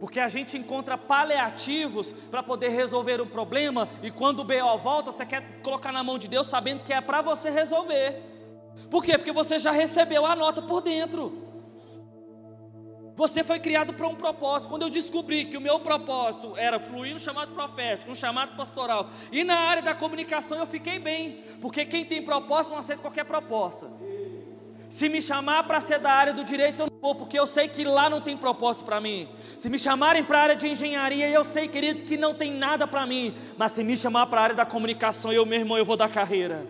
[0.00, 5.12] Porque a gente encontra paliativos para poder resolver o problema, e quando o BO volta,
[5.12, 8.18] você quer colocar na mão de Deus sabendo que é para você resolver.
[8.90, 9.18] Por quê?
[9.18, 11.49] Porque você já recebeu a nota por dentro.
[13.16, 14.68] Você foi criado para um propósito.
[14.70, 19.10] Quando eu descobri que o meu propósito era fluir no chamado profético, no chamado pastoral,
[19.30, 23.24] e na área da comunicação eu fiquei bem, porque quem tem propósito não aceita qualquer
[23.24, 23.88] proposta.
[24.88, 27.68] Se me chamar para ser da área do direito, eu não vou, porque eu sei
[27.68, 29.28] que lá não tem propósito para mim.
[29.56, 32.88] Se me chamarem para a área de engenharia, eu sei, querido, que não tem nada
[32.88, 33.32] para mim.
[33.56, 36.08] Mas se me chamar para a área da comunicação, eu, meu irmão, eu vou dar
[36.08, 36.66] carreira.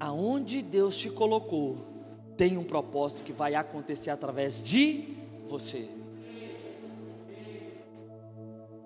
[0.00, 1.93] Aonde Deus te colocou,
[2.36, 5.16] tem um propósito que vai acontecer através de
[5.46, 5.88] você.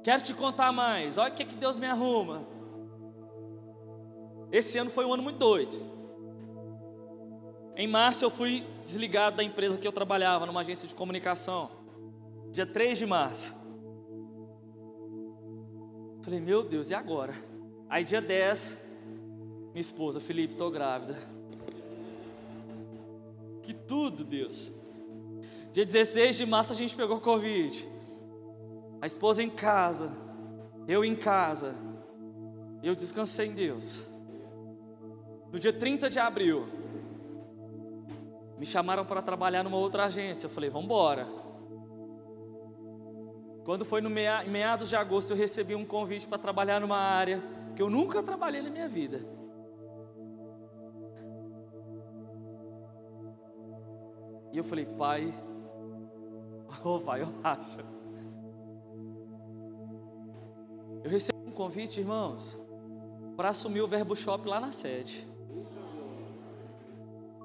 [0.03, 1.19] Quero te contar mais.
[1.19, 2.47] Olha o que, que Deus me arruma.
[4.51, 5.77] Esse ano foi um ano muito doido.
[7.77, 11.71] Em março eu fui desligado da empresa que eu trabalhava, numa agência de comunicação.
[12.51, 13.55] Dia 3 de março.
[16.23, 17.35] Falei, meu Deus, e agora?
[17.89, 18.91] Aí dia 10,
[19.73, 21.17] minha esposa, Felipe, estou grávida.
[23.69, 24.73] Que tudo, Deus.
[25.75, 27.87] Dia 16 de março a gente pegou Covid.
[28.99, 30.11] A esposa em casa,
[30.89, 31.77] eu em casa.
[32.83, 34.09] Eu descansei em Deus.
[35.53, 36.67] No dia 30 de abril,
[38.59, 40.47] me chamaram para trabalhar numa outra agência.
[40.47, 41.29] Eu falei, vamos embora.
[43.67, 47.43] Quando foi no meados de agosto, eu recebi um convite para trabalhar numa área
[47.77, 49.21] que eu nunca trabalhei na minha vida.
[54.53, 55.33] E eu falei, pai,
[56.85, 57.79] oh vai, eu acho.
[61.05, 62.59] Eu recebi um convite, irmãos,
[63.37, 65.27] para assumir o Verbo Shop lá na sede.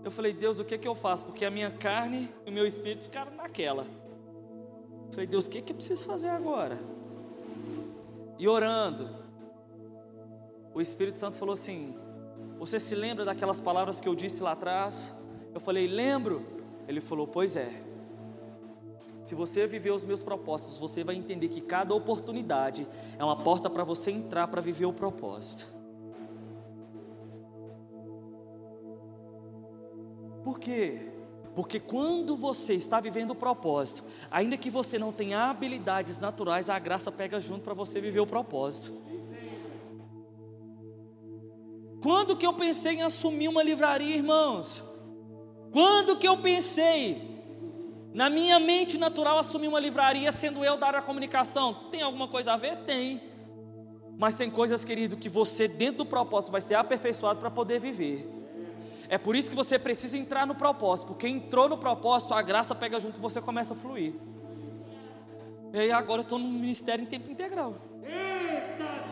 [0.04, 1.26] Eu falei, Deus, o que é que eu faço?
[1.26, 3.84] Porque a minha carne e o meu espírito ficaram naquela.
[5.08, 6.78] Eu falei, Deus, o que é que eu preciso fazer agora?
[8.38, 9.10] E orando,
[10.74, 11.96] o Espírito Santo falou assim:
[12.58, 15.16] Você se lembra daquelas palavras que eu disse lá atrás?
[15.54, 16.63] Eu falei, lembro.
[16.88, 17.84] Ele falou: Pois é.
[19.24, 22.86] Se você viver os meus propósitos, você vai entender que cada oportunidade
[23.18, 25.66] é uma porta para você entrar para viver o propósito.
[30.44, 31.14] Por quê?
[31.56, 36.78] Porque quando você está vivendo o propósito, ainda que você não tenha habilidades naturais, a
[36.78, 38.92] graça pega junto para você viver o propósito.
[42.02, 44.84] Quando que eu pensei em assumir uma livraria, irmãos?
[45.74, 47.34] Quando que eu pensei
[48.14, 51.74] na minha mente natural assumir uma livraria sendo eu da área da comunicação?
[51.90, 52.78] Tem alguma coisa a ver?
[52.86, 53.20] Tem.
[54.16, 58.30] Mas tem coisas, querido, que você dentro do propósito vai ser aperfeiçoado para poder viver.
[59.10, 62.76] É por isso que você precisa entrar no propósito, porque entrou no propósito, a graça
[62.76, 64.14] pega junto e você começa a fluir.
[65.74, 67.74] E aí agora eu estou no ministério em tempo integral.
[68.04, 69.04] Eita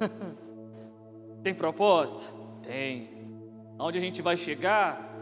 [0.00, 0.44] Deus!
[1.44, 2.34] Tem propósito?
[2.64, 3.08] Tem.
[3.78, 5.14] Aonde a gente vai chegar?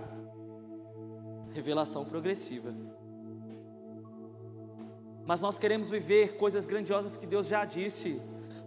[1.51, 2.75] Revelação progressiva.
[5.27, 8.19] Mas nós queremos viver coisas grandiosas que Deus já disse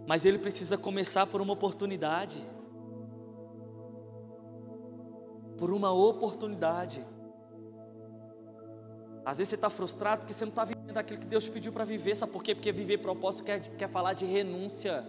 [0.06, 2.42] mas ele precisa começar por uma oportunidade.
[5.58, 7.04] Por uma oportunidade.
[9.24, 11.72] Às vezes você está frustrado porque você não está vivendo aquilo que Deus te pediu
[11.72, 12.14] para viver.
[12.14, 12.54] Sabe por quê?
[12.54, 15.04] Porque viver propósito quer, quer falar de renúncia,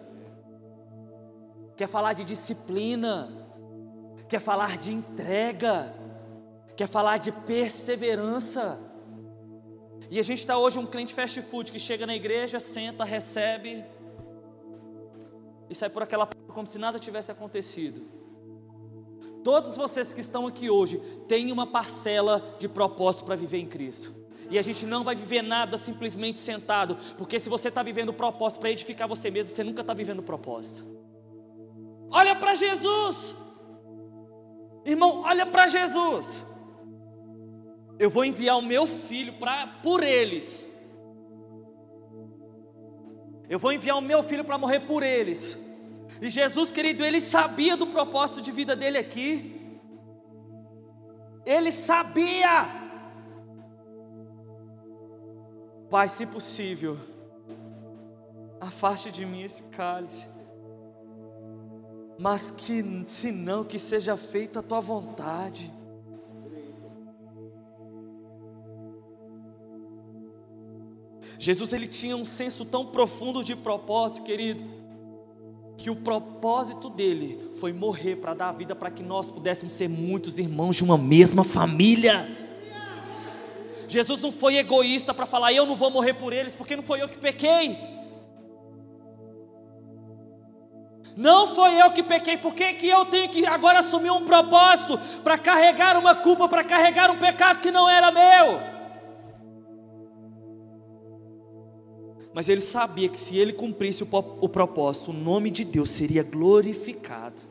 [1.78, 3.32] quer falar de disciplina,
[4.28, 5.94] quer falar de entrega,
[6.76, 8.80] quer falar de perseverança.
[10.10, 13.86] E a gente está hoje um cliente fast food que chega na igreja, senta, recebe,
[15.70, 18.02] e sai por aquela porta como se nada tivesse acontecido.
[19.44, 20.98] Todos vocês que estão aqui hoje
[21.28, 24.12] têm uma parcela de propósito para viver em Cristo.
[24.50, 28.14] E a gente não vai viver nada simplesmente sentado, porque se você está vivendo o
[28.14, 31.07] propósito para edificar você mesmo, você nunca está vivendo o propósito.
[32.10, 33.36] Olha para Jesus,
[34.86, 36.46] irmão, olha para Jesus.
[38.00, 40.72] Eu vou enviar o meu filho para por eles.
[43.50, 45.58] Eu vou enviar o meu filho para morrer por eles.
[46.22, 49.80] E Jesus, querido, ele sabia do propósito de vida dele aqui.
[51.46, 52.68] Ele sabia.
[55.90, 56.98] Pai, se possível,
[58.60, 60.37] afaste de mim esse cálice.
[62.18, 65.72] Mas que, se não, que seja feita a tua vontade.
[71.40, 74.64] Jesus ele tinha um senso tão profundo de propósito, querido,
[75.78, 80.40] que o propósito dele foi morrer para dar vida para que nós pudéssemos ser muitos
[80.40, 82.28] irmãos de uma mesma família.
[83.88, 87.02] Jesus não foi egoísta para falar, eu não vou morrer por eles, porque não foi
[87.02, 87.97] eu que pequei.
[91.18, 95.00] Não foi eu que pequei, por que, que eu tenho que agora assumir um propósito
[95.24, 98.62] para carregar uma culpa, para carregar um pecado que não era meu?
[102.36, 104.08] Mas ele sabia que se ele cumprisse o,
[104.40, 107.42] o propósito, o nome de Deus seria glorificado.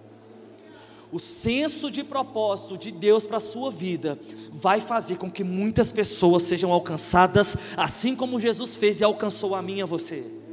[1.10, 4.16] O senso de propósito de Deus para a sua vida
[4.52, 9.62] vai fazer com que muitas pessoas sejam alcançadas, assim como Jesus fez e alcançou a
[9.62, 10.45] mim e a você.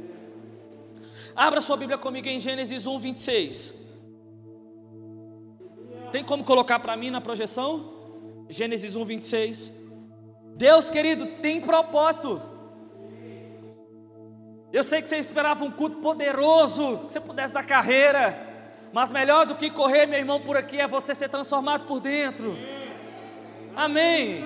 [1.36, 3.84] Abra sua Bíblia comigo em Gênesis 1, 26.
[6.12, 7.92] Tem como colocar para mim na projeção?
[8.48, 9.72] Gênesis 1, 26.
[10.56, 12.40] Deus querido tem propósito.
[14.72, 18.54] Eu sei que você esperava um culto poderoso, que você pudesse dar carreira,
[18.92, 22.56] mas melhor do que correr, meu irmão, por aqui é você ser transformado por dentro.
[23.74, 24.44] Amém.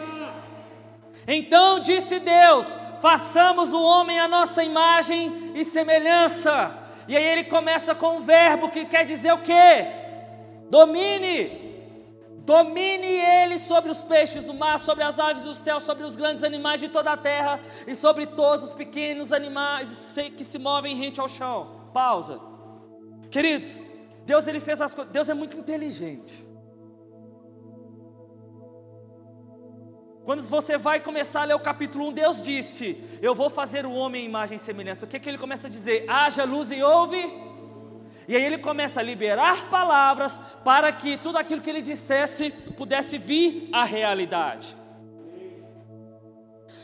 [1.26, 6.77] Então disse Deus: façamos o homem a nossa imagem e semelhança.
[7.08, 9.86] E aí ele começa com um verbo que quer dizer o quê?
[10.70, 11.66] Domine.
[12.44, 16.44] Domine ele sobre os peixes do mar, sobre as aves do céu, sobre os grandes
[16.44, 21.20] animais de toda a terra e sobre todos os pequenos animais que se movem rente
[21.20, 21.90] ao chão.
[21.92, 22.40] Pausa.
[23.30, 23.78] Queridos,
[24.24, 26.47] Deus ele fez as coisas, Deus é muito inteligente.
[30.28, 33.92] Quando você vai começar a ler o capítulo 1, Deus disse: Eu vou fazer o
[33.94, 35.06] homem em imagem e semelhança.
[35.06, 36.04] O que, é que ele começa a dizer?
[36.06, 37.16] Haja luz e ouve
[38.28, 43.16] e aí ele começa a liberar palavras para que tudo aquilo que ele dissesse pudesse
[43.16, 44.76] vir à realidade.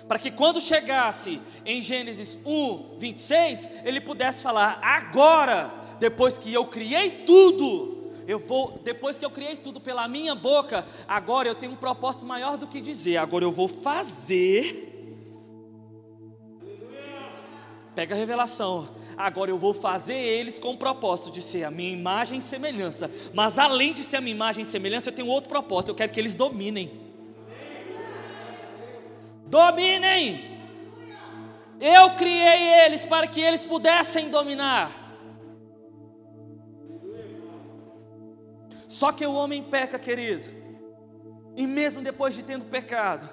[0.08, 5.70] Para que quando chegasse em Gênesis 1, 26, ele pudesse falar: agora,
[6.00, 7.93] depois que eu criei tudo,
[8.26, 12.24] eu vou, depois que eu criei tudo pela minha boca, agora eu tenho um propósito
[12.24, 14.90] maior do que dizer, agora eu vou fazer.
[17.94, 21.90] Pega a revelação agora eu vou fazer eles com o propósito de ser a minha
[21.90, 23.10] imagem e semelhança.
[23.32, 26.12] Mas além de ser a minha imagem e semelhança, eu tenho outro propósito, eu quero
[26.12, 26.90] que eles dominem.
[29.46, 30.52] dominem.
[31.80, 35.03] Eu criei eles para que eles pudessem dominar.
[39.04, 40.46] Só que o homem peca, querido.
[41.54, 43.28] E mesmo depois de tendo pecado,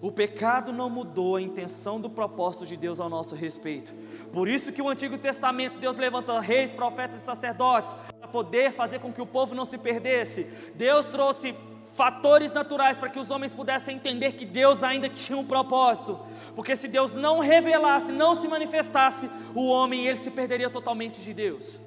[0.00, 3.94] o pecado não mudou a intenção do propósito de Deus ao nosso respeito.
[4.32, 8.98] Por isso que o Antigo Testamento Deus levanta reis, profetas e sacerdotes para poder fazer
[8.98, 10.50] com que o povo não se perdesse.
[10.74, 11.54] Deus trouxe
[11.92, 16.18] fatores naturais para que os homens pudessem entender que Deus ainda tinha um propósito.
[16.56, 21.32] Porque se Deus não revelasse, não se manifestasse, o homem ele se perderia totalmente de
[21.32, 21.85] Deus.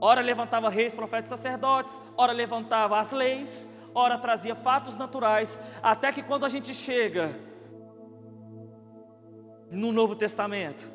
[0.00, 6.12] Ora levantava reis, profetas e sacerdotes, ora levantava as leis, ora trazia fatos naturais, até
[6.12, 7.36] que quando a gente chega
[9.70, 10.88] no Novo Testamento,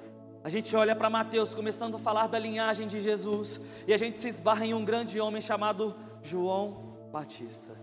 [0.44, 4.18] a gente olha para Mateus começando a falar da linhagem de Jesus, e a gente
[4.20, 7.78] se esbarra em um grande homem chamado João Batista.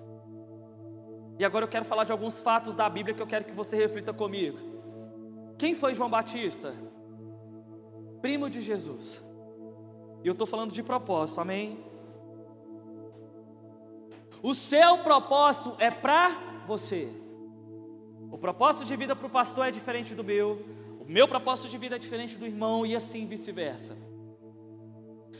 [1.38, 3.76] E agora eu quero falar de alguns fatos da Bíblia que eu quero que você
[3.76, 4.58] reflita comigo.
[5.56, 6.74] Quem foi João Batista?
[8.20, 9.29] Primo de Jesus.
[10.22, 11.78] E eu estou falando de propósito, amém?
[14.42, 16.30] O seu propósito é para
[16.66, 17.12] você.
[18.30, 20.64] O propósito de vida para o pastor é diferente do meu.
[21.00, 23.96] O meu propósito de vida é diferente do irmão e assim vice-versa.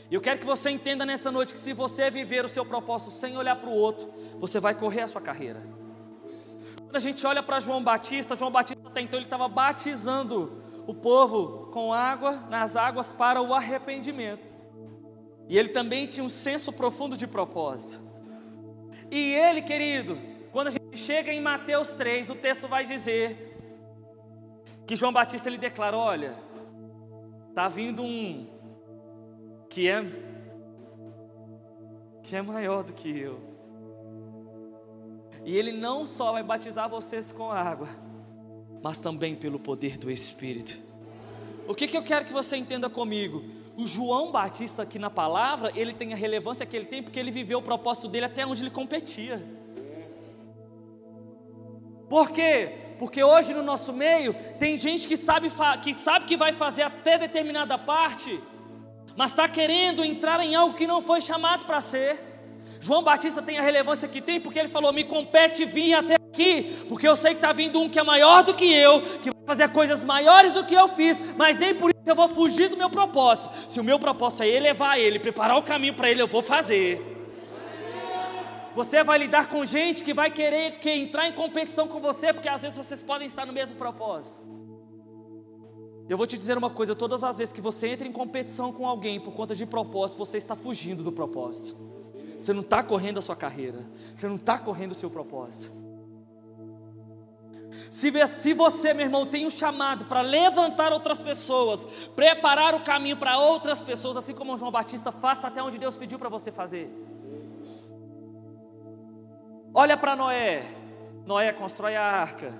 [0.09, 3.11] E eu quero que você entenda nessa noite que se você viver o seu propósito
[3.11, 5.63] sem olhar para o outro, você vai correr a sua carreira.
[6.83, 10.93] Quando a gente olha para João Batista, João Batista até então ele estava batizando o
[10.93, 14.50] povo com água nas águas para o arrependimento.
[15.51, 18.01] E ele também tinha um senso profundo de propósito.
[19.11, 20.17] E ele, querido,
[20.49, 23.53] quando a gente chega em Mateus 3, o texto vai dizer
[24.87, 26.37] que João Batista ele declara: olha,
[27.53, 28.47] tá vindo um
[29.69, 30.05] que é
[32.23, 33.41] que é maior do que eu.
[35.43, 37.89] E ele não só vai batizar vocês com água,
[38.81, 40.79] mas também pelo poder do Espírito.
[41.67, 43.59] O que, que eu quero que você entenda comigo?
[43.77, 47.31] O João Batista aqui na palavra, ele tem a relevância que ele tem porque ele
[47.31, 49.41] viveu o propósito dele até onde ele competia.
[52.09, 52.69] Por quê?
[52.99, 55.49] Porque hoje no nosso meio tem gente que sabe
[55.81, 58.39] que sabe que vai fazer até determinada parte,
[59.15, 62.19] mas está querendo entrar em algo que não foi chamado para ser.
[62.79, 66.85] João Batista tem a relevância que tem porque ele falou: me compete vir até aqui,
[66.87, 69.45] porque eu sei que está vindo um que é maior do que eu, que vai
[69.45, 72.77] fazer coisas maiores do que eu fiz, mas nem por isso eu vou fugir do
[72.77, 73.69] meu propósito.
[73.69, 77.09] Se o meu propósito é elevar ele, preparar o caminho para ele, eu vou fazer.
[78.73, 82.47] Você vai lidar com gente que vai querer que entrar em competição com você, porque
[82.47, 84.49] às vezes vocês podem estar no mesmo propósito.
[86.07, 88.87] Eu vou te dizer uma coisa: todas as vezes que você entra em competição com
[88.87, 91.77] alguém por conta de propósito, você está fugindo do propósito.
[92.39, 95.80] Você não está correndo a sua carreira, você não está correndo o seu propósito.
[97.89, 103.37] Se, você, meu irmão, tem um chamado para levantar outras pessoas, preparar o caminho para
[103.37, 106.89] outras pessoas, assim como João Batista, faça até onde Deus pediu para você fazer.
[109.73, 110.63] Olha para Noé.
[111.25, 112.53] Noé constrói a arca.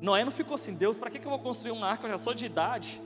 [0.00, 2.04] Noé não ficou assim, Deus, para que, que eu vou construir uma arca?
[2.04, 3.00] Eu já sou de idade.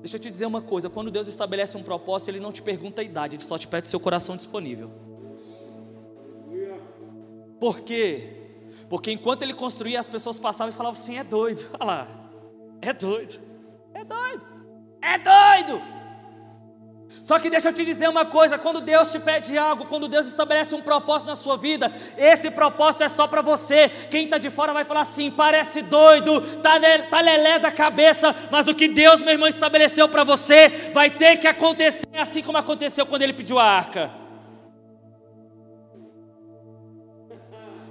[0.00, 3.02] Deixa eu te dizer uma coisa: quando Deus estabelece um propósito, Ele não te pergunta
[3.02, 5.07] a idade, Ele só te pede seu coração disponível.
[7.58, 8.38] Por quê?
[8.88, 12.08] Porque enquanto ele construía, as pessoas passavam e falavam assim: é doido, olha lá,
[12.80, 13.38] é doido,
[13.94, 14.46] é doido,
[15.02, 15.98] é doido.
[17.22, 20.26] Só que deixa eu te dizer uma coisa: quando Deus te pede algo, quando Deus
[20.26, 23.88] estabelece um propósito na sua vida, esse propósito é só para você.
[24.10, 26.74] Quem está de fora vai falar assim: parece doido, tá,
[27.10, 31.38] tá lelé da cabeça, mas o que Deus, meu irmão, estabeleceu para você vai ter
[31.38, 34.17] que acontecer, assim como aconteceu quando ele pediu a arca.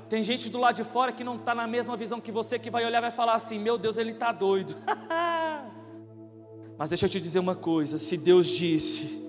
[0.09, 2.69] Tem gente do lado de fora que não está na mesma visão que você, que
[2.69, 4.75] vai olhar e vai falar assim: Meu Deus, ele está doido.
[6.77, 9.25] Mas deixa eu te dizer uma coisa: se Deus disse,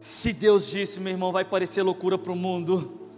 [0.00, 3.08] se Deus disse, meu irmão, vai parecer loucura para o mundo.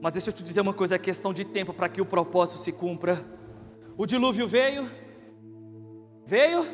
[0.00, 2.58] Mas deixa eu te dizer uma coisa: é questão de tempo para que o propósito
[2.58, 3.24] se cumpra.
[3.96, 4.90] O dilúvio veio?
[6.26, 6.66] Veio?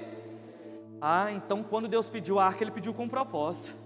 [1.00, 3.79] Ah, então quando Deus pediu a arca, Ele pediu com um propósito.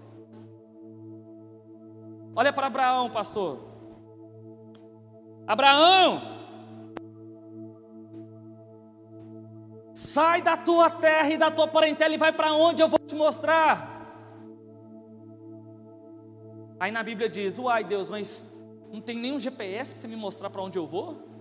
[2.35, 3.59] Olha para Abraão, pastor.
[5.47, 6.21] Abraão,
[9.93, 13.15] sai da tua terra e da tua parentela e vai para onde eu vou te
[13.15, 13.93] mostrar.
[16.79, 18.53] Aí na Bíblia diz: Uai, Deus, mas
[18.91, 21.35] não tem nenhum GPS para você me mostrar para onde eu vou?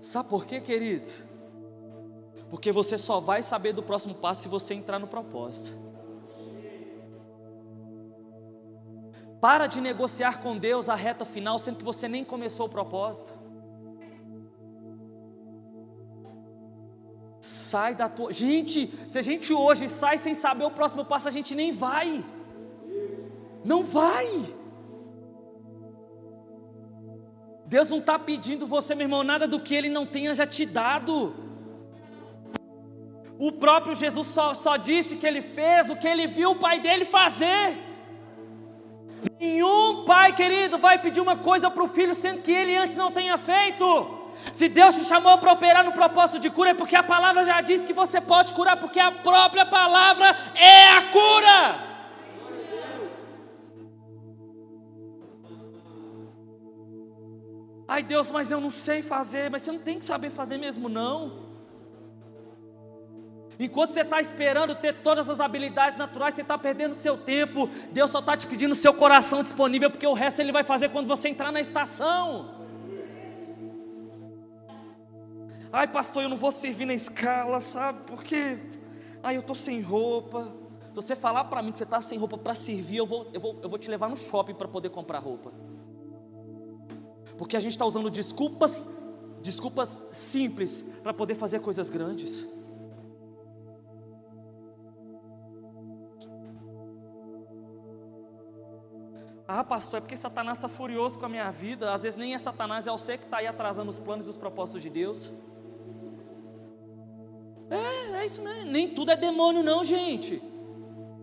[0.00, 1.08] Sabe por quê, querido?
[2.48, 5.89] Porque você só vai saber do próximo passo se você entrar no propósito.
[9.40, 13.32] Para de negociar com Deus a reta final, sendo que você nem começou o propósito.
[17.40, 18.32] Sai da tua.
[18.32, 22.22] Gente, se a gente hoje sai sem saber o próximo passo, a gente nem vai.
[23.64, 24.28] Não vai.
[27.64, 30.66] Deus não está pedindo você, meu irmão, nada do que Ele não tenha já te
[30.66, 31.34] dado.
[33.38, 36.78] O próprio Jesus só, só disse que Ele fez o que Ele viu o Pai
[36.78, 37.89] dele fazer.
[39.38, 43.10] Nenhum pai querido vai pedir uma coisa para o filho, sendo que ele antes não
[43.10, 44.18] tenha feito.
[44.52, 47.60] Se Deus te chamou para operar no propósito de cura, é porque a palavra já
[47.60, 51.90] diz que você pode curar, porque a própria palavra é a cura.
[57.86, 60.88] Ai Deus, mas eu não sei fazer, mas você não tem que saber fazer mesmo,
[60.88, 61.49] não.
[63.60, 67.68] Enquanto você está esperando ter todas as habilidades naturais, você está perdendo seu tempo.
[67.92, 71.06] Deus só está te pedindo seu coração disponível, porque o resto Ele vai fazer quando
[71.06, 72.54] você entrar na estação.
[75.70, 78.00] Ai, pastor, eu não vou servir na escala, sabe?
[78.06, 78.58] Porque,
[79.22, 80.50] ai, eu estou sem roupa.
[80.90, 83.40] Se você falar para mim que você está sem roupa para servir, eu vou, eu,
[83.40, 85.52] vou, eu vou te levar no shopping para poder comprar roupa.
[87.36, 88.88] Porque a gente está usando desculpas,
[89.42, 92.59] desculpas simples para poder fazer coisas grandes.
[99.52, 101.92] Ah, pastor, é porque Satanás está furioso com a minha vida.
[101.92, 104.36] Às vezes nem é Satanás, é você que está aí atrasando os planos e os
[104.36, 105.32] propósitos de Deus.
[107.68, 108.70] É, é isso mesmo.
[108.70, 110.40] Nem tudo é demônio, não, gente.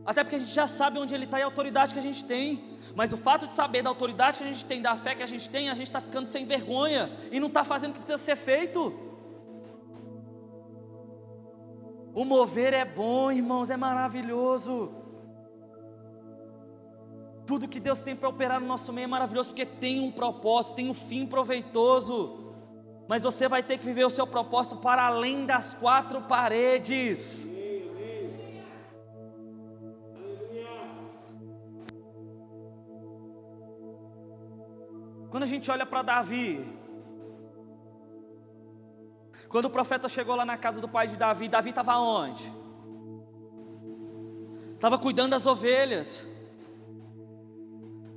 [0.05, 2.25] Até porque a gente já sabe onde ele está e a autoridade que a gente
[2.25, 2.78] tem.
[2.93, 5.28] Mas o fato de saber da autoridade que a gente tem, da fé que a
[5.28, 8.17] gente tem, a gente está ficando sem vergonha e não está fazendo o que precisa
[8.17, 8.93] ser feito.
[12.13, 14.97] O mover é bom, irmãos, é maravilhoso.
[17.48, 20.76] Tudo que Deus tem para operar no nosso meio é maravilhoso, porque tem um propósito,
[20.76, 22.45] tem um fim proveitoso
[23.08, 27.48] mas você vai ter que viver o seu propósito para além das quatro paredes.
[35.30, 36.68] Quando a gente olha para Davi,
[39.48, 42.52] quando o profeta chegou lá na casa do pai de Davi, Davi estava onde?
[44.74, 46.36] Estava cuidando das ovelhas.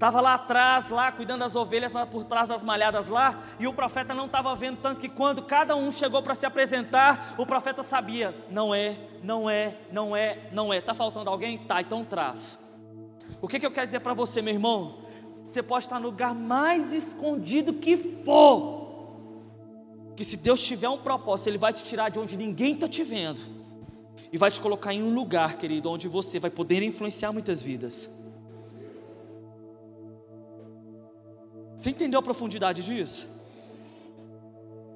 [0.00, 3.74] Estava lá atrás, lá cuidando das ovelhas, lá por trás das malhadas lá, e o
[3.74, 7.82] profeta não estava vendo, tanto que quando cada um chegou para se apresentar, o profeta
[7.82, 10.78] sabia: não é, não é, não é, não é.
[10.78, 11.58] Está faltando alguém?
[11.58, 12.74] Tá, então traz.
[13.42, 15.00] O que, que eu quero dizer para você, meu irmão?
[15.44, 19.12] Você pode estar no lugar mais escondido que for,
[20.16, 23.02] que se Deus tiver um propósito, Ele vai te tirar de onde ninguém está te
[23.02, 23.42] vendo,
[24.32, 28.18] e vai te colocar em um lugar, querido, onde você vai poder influenciar muitas vidas.
[31.80, 33.26] Você entendeu a profundidade disso?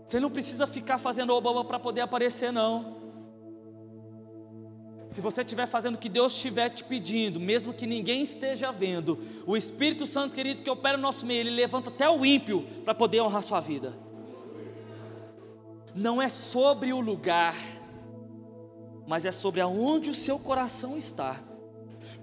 [0.05, 2.97] Você não precisa ficar fazendo oba para poder aparecer, não.
[5.09, 9.18] Se você estiver fazendo o que Deus estiver te pedindo, mesmo que ninguém esteja vendo,
[9.47, 12.93] o Espírito Santo, querido, que opera no nosso meio, ele levanta até o ímpio para
[12.93, 13.95] poder honrar sua vida.
[15.95, 17.57] Não é sobre o lugar,
[19.07, 21.41] mas é sobre aonde o seu coração está.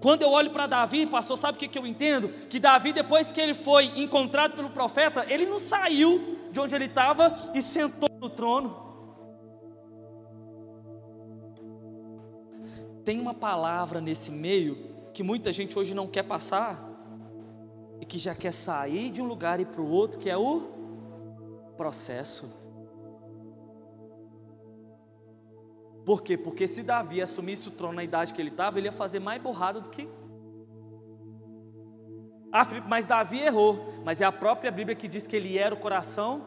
[0.02, 2.30] Quando eu olho para Davi, pastor, sabe o que, que eu entendo?
[2.50, 6.86] Que Davi, depois que ele foi encontrado pelo profeta, ele não saiu de onde ele
[6.86, 8.76] estava e sentou no trono.
[13.06, 16.90] Tem uma palavra nesse meio que muita gente hoje não quer passar
[18.00, 20.72] e que já quer sair de um lugar e para o outro, que é o
[21.78, 22.71] processo.
[26.06, 26.38] Por quê?
[26.38, 29.42] Porque se Davi assumisse o trono na idade que ele estava, ele ia fazer mais
[29.42, 30.08] borrada do que.
[32.52, 34.02] Ah, Felipe, mas Davi errou.
[34.04, 36.44] Mas é a própria Bíblia que diz que ele era o coração,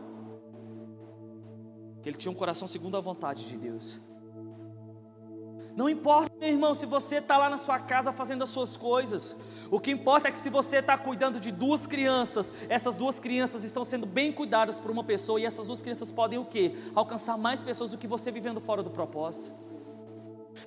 [2.02, 4.00] que ele tinha um coração segundo a vontade de Deus.
[5.76, 9.40] Não importa, meu irmão, se você está lá na sua casa fazendo as suas coisas.
[9.70, 13.64] O que importa é que se você está cuidando de duas crianças, essas duas crianças
[13.64, 16.76] estão sendo bem cuidadas por uma pessoa e essas duas crianças podem o quê?
[16.94, 19.50] Alcançar mais pessoas do que você vivendo fora do propósito.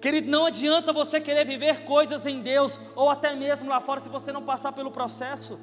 [0.01, 4.09] Querido, não adianta você querer viver coisas em Deus ou até mesmo lá fora se
[4.09, 5.57] você não passar pelo processo.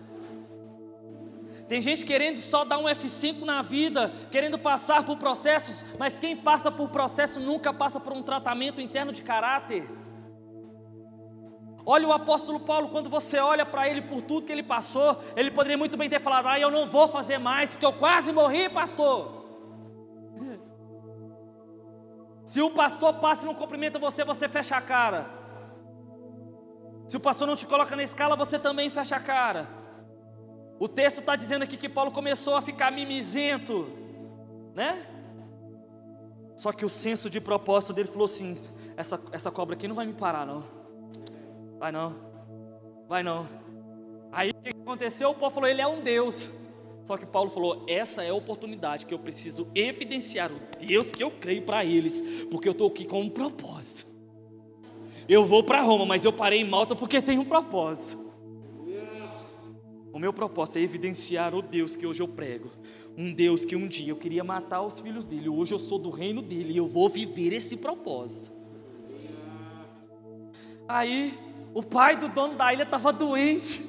[1.68, 6.36] Tem gente querendo só dar um F5 na vida, querendo passar por processos, mas quem
[6.36, 9.90] passa por processo nunca passa por um tratamento interno de caráter.
[11.86, 15.50] Olha o apóstolo Paulo, quando você olha para ele por tudo que ele passou, ele
[15.50, 18.68] poderia muito bem ter falado: Ah, eu não vou fazer mais, porque eu quase morri,
[18.68, 19.44] pastor.
[22.44, 25.30] Se o pastor passa e não cumprimenta você, você fecha a cara.
[27.06, 29.83] Se o pastor não te coloca na escala, você também fecha a cara.
[30.78, 33.88] O texto está dizendo aqui que Paulo começou a ficar mimizento,
[34.74, 35.06] né?
[36.56, 38.54] Só que o senso de propósito dele falou assim:
[38.96, 40.64] essa, essa cobra aqui não vai me parar, não.
[41.78, 42.14] Vai não,
[43.08, 43.46] vai não.
[44.32, 45.30] Aí o que aconteceu?
[45.30, 46.50] O povo falou: ele é um Deus.
[47.04, 51.22] Só que Paulo falou: essa é a oportunidade que eu preciso evidenciar o Deus que
[51.22, 54.12] eu creio para eles, porque eu estou aqui com um propósito.
[55.28, 58.23] Eu vou para Roma, mas eu parei em Malta porque tem um propósito.
[60.14, 62.70] O meu propósito é evidenciar o Deus que hoje eu prego.
[63.18, 66.08] Um Deus que um dia eu queria matar os filhos dele, hoje eu sou do
[66.08, 68.52] reino dele e eu vou viver esse propósito.
[70.86, 71.36] Aí,
[71.74, 73.84] o pai do dono da ilha estava doente.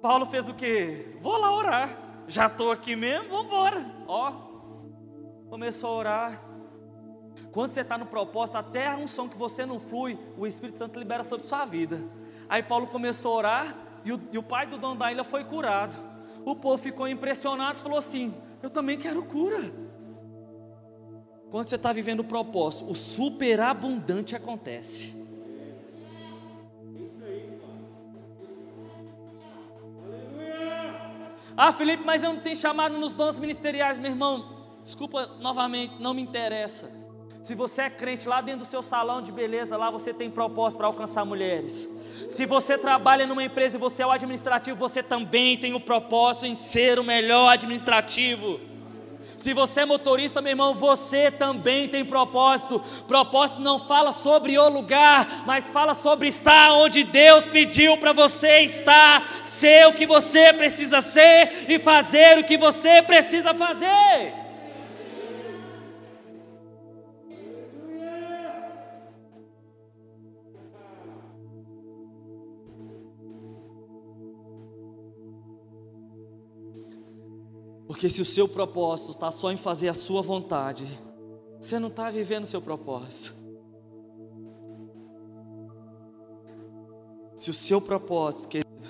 [0.00, 1.14] Paulo fez o quê?
[1.20, 2.24] Vou lá orar.
[2.26, 3.86] Já estou aqui mesmo, vamos embora.
[4.08, 4.32] Ó,
[5.50, 6.44] começou a orar.
[7.52, 10.98] Quando você está no propósito, até a unção que você não flui, o Espírito Santo
[10.98, 12.00] libera sobre sua vida.
[12.48, 15.44] Aí Paulo começou a orar e o, e o pai do dono da ilha foi
[15.44, 15.96] curado.
[16.44, 19.72] O povo ficou impressionado e falou assim: Eu também quero cura.
[21.50, 25.24] Quando você está vivendo o propósito, o superabundante acontece.
[31.56, 34.66] Ah, Felipe, mas eu não tenho chamado nos dons ministeriais, meu irmão.
[34.82, 37.03] Desculpa novamente, não me interessa.
[37.44, 40.78] Se você é crente lá dentro do seu salão de beleza, lá você tem propósito
[40.78, 41.86] para alcançar mulheres.
[42.26, 46.46] Se você trabalha numa empresa e você é o administrativo, você também tem o propósito
[46.46, 48.58] em ser o melhor administrativo.
[49.36, 52.82] Se você é motorista, meu irmão, você também tem propósito.
[53.06, 58.60] Propósito não fala sobre o lugar, mas fala sobre estar onde Deus pediu para você
[58.60, 64.43] estar, ser o que você precisa ser e fazer o que você precisa fazer.
[78.04, 80.86] Porque se o seu propósito está só em fazer a sua vontade,
[81.58, 83.34] você não está vivendo o seu propósito.
[87.34, 88.88] Se o seu propósito, querido,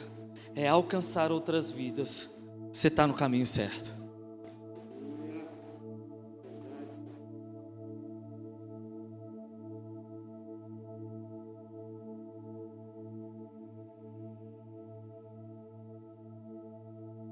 [0.52, 2.42] é alcançar outras vidas,
[2.72, 3.92] você está no caminho certo.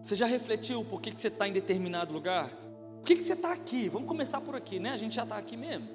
[0.03, 2.51] Você já refletiu por que, que você está em determinado lugar?
[2.51, 3.89] Por que, que você está aqui?
[3.89, 4.91] Vamos começar por aqui, né?
[4.91, 5.89] A gente já está aqui mesmo.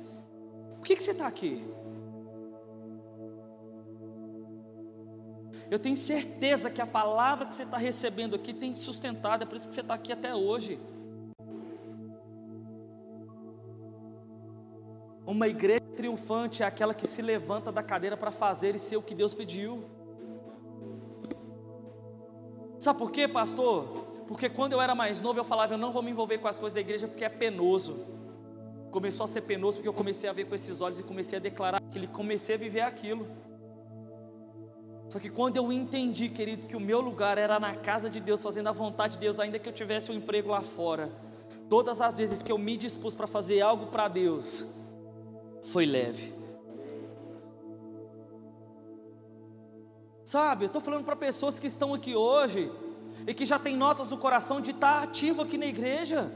[0.77, 1.67] Por que, que você está aqui?
[5.69, 9.45] Eu tenho certeza que a palavra que você está recebendo aqui tem te sustentado, é
[9.45, 10.79] por isso que você está aqui até hoje.
[15.25, 19.01] Uma igreja triunfante é aquela que se levanta da cadeira para fazer e ser o
[19.01, 19.96] que Deus pediu.
[22.79, 24.05] Sabe por quê, pastor?
[24.27, 26.59] Porque quando eu era mais novo, eu falava, eu não vou me envolver com as
[26.59, 28.05] coisas da igreja porque é penoso.
[28.91, 31.41] Começou a ser penoso porque eu comecei a ver com esses olhos e comecei a
[31.41, 33.27] declarar aquilo comecei a viver aquilo.
[35.09, 38.41] Só que quando eu entendi, querido, que o meu lugar era na casa de Deus,
[38.41, 41.09] fazendo a vontade de Deus, ainda que eu tivesse um emprego lá fora,
[41.69, 44.65] todas as vezes que eu me dispus para fazer algo para Deus,
[45.63, 46.36] foi leve.
[50.27, 52.69] Sabe, eu estou falando para pessoas que estão aqui hoje,
[53.25, 56.29] e que já tem notas no coração de estar ativo aqui na igreja.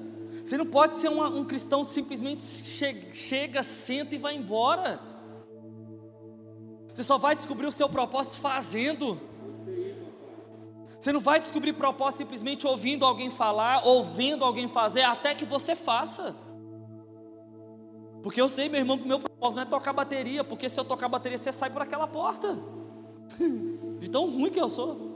[0.46, 4.98] Você não pode ser uma, um cristão simplesmente chega, chega, senta e vai embora.
[6.94, 9.20] Você só vai descobrir o seu propósito fazendo.
[10.98, 15.76] Você não vai descobrir propósito simplesmente ouvindo alguém falar, ouvindo alguém fazer, até que você
[15.76, 16.34] faça.
[18.24, 20.80] Porque eu sei, meu irmão, que o meu propósito não é tocar bateria, porque se
[20.80, 22.81] eu tocar bateria, você sai por aquela porta.
[24.00, 25.12] De tão ruim que eu sou.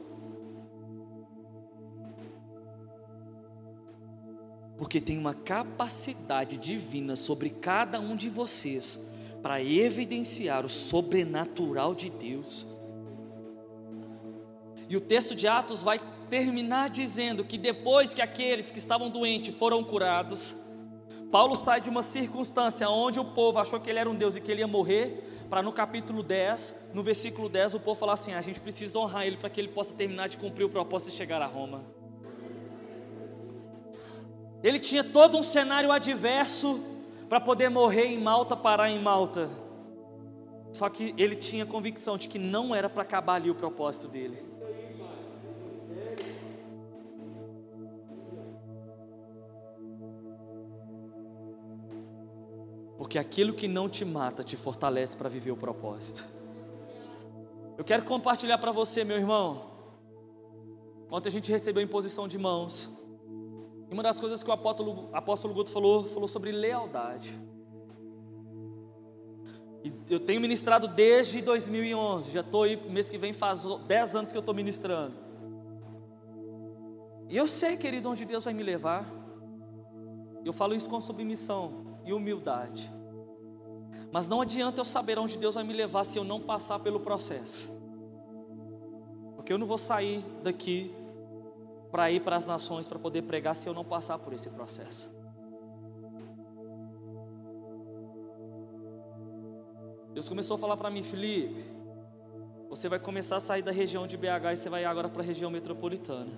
[4.77, 12.09] porque tem uma capacidade divina sobre cada um de vocês para evidenciar o sobrenatural de
[12.09, 12.65] Deus.
[14.89, 15.99] E o texto de Atos vai
[16.29, 20.55] terminar dizendo que depois que aqueles que estavam doentes foram curados,
[21.31, 24.41] Paulo sai de uma circunstância onde o povo achou que ele era um Deus e
[24.41, 28.33] que ele ia morrer, para no capítulo 10, no versículo 10, o povo falar assim:
[28.33, 31.15] a gente precisa honrar ele para que ele possa terminar de cumprir o propósito e
[31.15, 31.83] chegar a Roma.
[34.63, 36.83] Ele tinha todo um cenário adverso
[37.29, 39.49] para poder morrer em Malta, parar em Malta.
[40.71, 44.37] Só que ele tinha convicção de que não era para acabar ali o propósito dele.
[53.05, 56.27] Porque aquilo que não te mata te fortalece para viver o propósito.
[57.77, 59.69] Eu quero compartilhar para você, meu irmão.
[61.11, 62.89] Ontem a gente recebeu imposição de mãos.
[63.87, 67.39] E uma das coisas que o apóstolo, apóstolo Guto falou, falou sobre lealdade.
[69.83, 74.31] E eu tenho ministrado desde 2011, já estou aí, mês que vem faz 10 anos
[74.31, 75.15] que eu estou ministrando.
[77.29, 79.05] E eu sei, querido, onde Deus vai me levar.
[80.43, 82.94] Eu falo isso com submissão e humildade.
[84.15, 87.01] Mas não adianta eu saber onde Deus vai me levar se eu não passar pelo
[87.01, 87.67] processo.
[89.35, 90.89] Porque eu não vou sair daqui
[91.91, 95.13] para ir para as nações para poder pregar se eu não passar por esse processo.
[100.13, 101.61] Deus começou a falar para mim, Felipe,
[102.69, 105.25] você vai começar a sair da região de BH e você vai agora para a
[105.25, 106.31] região metropolitana.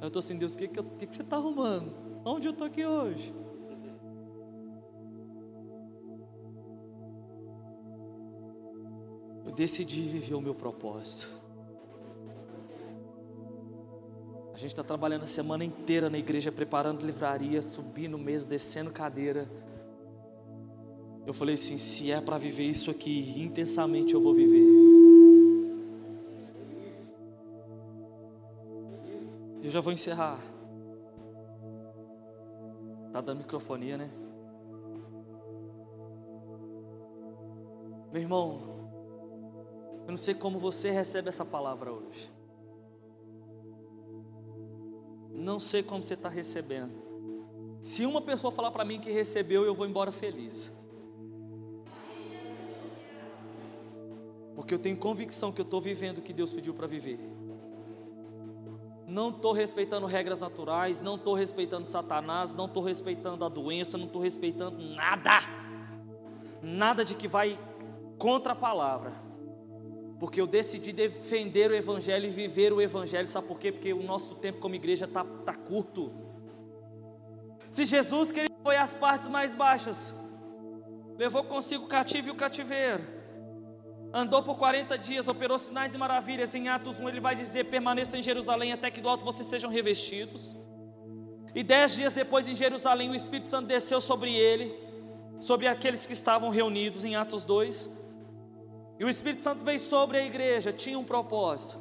[0.00, 1.94] Eu estou assim, Deus, o que, que, que, que você está arrumando?
[2.24, 3.42] Onde eu estou aqui hoje?
[9.44, 11.40] Eu decidi viver o meu propósito.
[14.54, 19.48] A gente está trabalhando a semana inteira na igreja, preparando livraria, subindo mesa, descendo cadeira
[21.26, 24.66] eu falei assim: se é para viver isso aqui intensamente, eu vou viver.
[29.62, 30.40] Eu já vou encerrar.
[33.12, 34.10] Tá dando microfonia, né?
[38.12, 38.81] Meu irmão,
[40.04, 42.30] eu não sei como você recebe essa palavra hoje.
[45.30, 46.92] Não sei como você está recebendo.
[47.80, 50.72] Se uma pessoa falar para mim que recebeu, eu vou embora feliz.
[54.54, 57.18] Porque eu tenho convicção que eu estou vivendo o que Deus pediu para viver.
[59.06, 64.06] Não estou respeitando regras naturais, não estou respeitando Satanás, não estou respeitando a doença, não
[64.06, 65.40] estou respeitando nada.
[66.62, 67.58] Nada de que vai
[68.16, 69.12] contra a palavra.
[70.22, 73.26] Porque eu decidi defender o Evangelho e viver o Evangelho.
[73.26, 73.72] Sabe por quê?
[73.72, 76.12] Porque o nosso tempo como igreja está tá curto.
[77.68, 80.14] Se Jesus, que ele foi às partes mais baixas,
[81.18, 83.02] levou consigo o cativo e o cativeiro
[84.14, 86.54] andou por 40 dias, operou sinais e maravilhas.
[86.54, 89.68] Em Atos 1 ele vai dizer: permaneçam em Jerusalém até que do alto vocês sejam
[89.68, 90.56] revestidos.
[91.52, 94.72] E dez dias depois em Jerusalém o Espírito Santo desceu sobre ele,
[95.40, 98.01] sobre aqueles que estavam reunidos em Atos 2.
[99.02, 101.76] E o Espírito Santo veio sobre a igreja, tinha um propósito.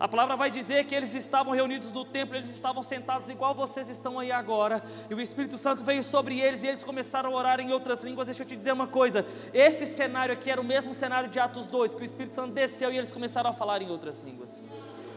[0.00, 3.88] A palavra vai dizer que eles estavam reunidos no templo, eles estavam sentados igual vocês
[3.88, 7.60] estão aí agora, e o Espírito Santo veio sobre eles e eles começaram a orar
[7.60, 8.26] em outras línguas.
[8.26, 11.68] Deixa eu te dizer uma coisa: esse cenário aqui era o mesmo cenário de Atos
[11.68, 14.60] 2, que o Espírito Santo desceu e eles começaram a falar em outras línguas,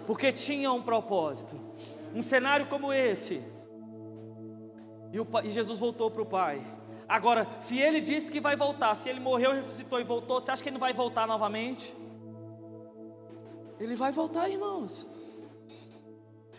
[0.06, 1.60] porque tinha um propósito.
[2.14, 3.44] Um cenário como esse,
[5.12, 6.62] e, e Jesus voltou para o Pai.
[7.10, 10.62] Agora, se ele disse que vai voltar, se ele morreu, ressuscitou e voltou, você acha
[10.62, 11.92] que ele não vai voltar novamente?
[13.80, 15.08] Ele vai voltar, irmãos.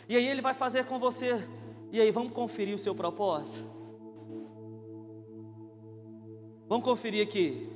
[0.08, 1.36] E aí ele vai fazer com você.
[1.92, 3.64] E aí, vamos conferir o seu propósito?
[6.68, 7.68] Vamos conferir aqui.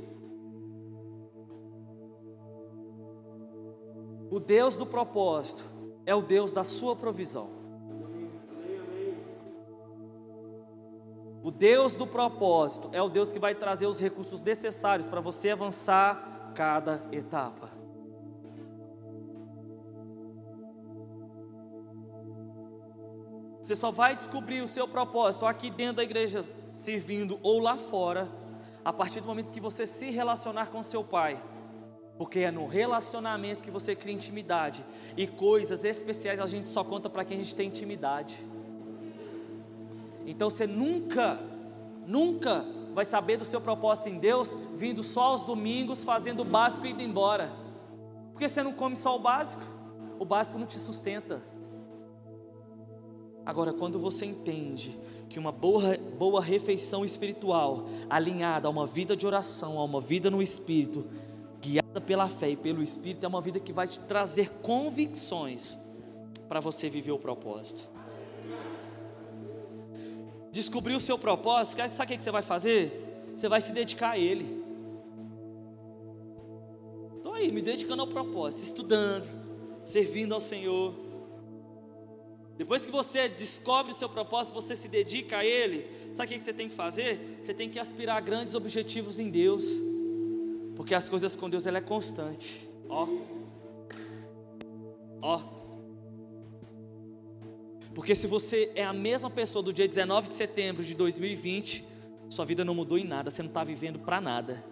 [4.31, 5.65] O Deus do propósito
[6.05, 7.64] é o Deus da sua provisão.
[11.45, 15.51] O Deus do propósito é o Deus que vai trazer os recursos necessários para você
[15.51, 17.69] avançar cada etapa.
[23.61, 28.27] Você só vai descobrir o seu propósito aqui dentro da igreja, servindo ou lá fora,
[28.83, 31.45] a partir do momento que você se relacionar com seu pai.
[32.17, 34.83] Porque é no relacionamento que você cria intimidade.
[35.15, 38.43] E coisas especiais a gente só conta para quem a gente tem intimidade.
[40.27, 41.39] Então você nunca,
[42.07, 42.65] nunca
[42.95, 46.91] vai saber do seu propósito em Deus vindo só aos domingos, fazendo o básico e
[46.91, 47.53] indo embora.
[48.33, 49.63] Porque você não come só o básico,
[50.19, 51.43] o básico não te sustenta.
[53.45, 54.99] Agora, quando você entende
[55.29, 60.31] que uma boa, boa refeição espiritual, alinhada a uma vida de oração, a uma vida
[60.31, 61.05] no Espírito,
[61.61, 65.79] guiada pela fé e pelo Espírito, é uma vida que vai te trazer convicções
[66.49, 67.94] para você viver o propósito.
[70.59, 73.33] Descobrir o seu propósito, sabe o que você vai fazer?
[73.35, 74.63] Você vai se dedicar a Ele.
[77.17, 79.27] Estou aí, me dedicando ao propósito, estudando,
[79.85, 80.95] servindo ao Senhor
[82.57, 86.45] depois que você descobre o seu propósito, você se dedica a ele, sabe o que
[86.45, 87.41] você tem que fazer?
[87.43, 89.65] Você tem que aspirar a grandes objetivos em Deus,
[90.77, 92.69] porque as coisas com Deus ela é constante.
[92.89, 93.09] Ó,
[95.21, 95.64] ó.
[97.95, 101.85] Porque se você é a mesma pessoa do dia 19 de setembro de 2020,
[102.29, 104.65] sua vida não mudou em nada, você não está vivendo para nada.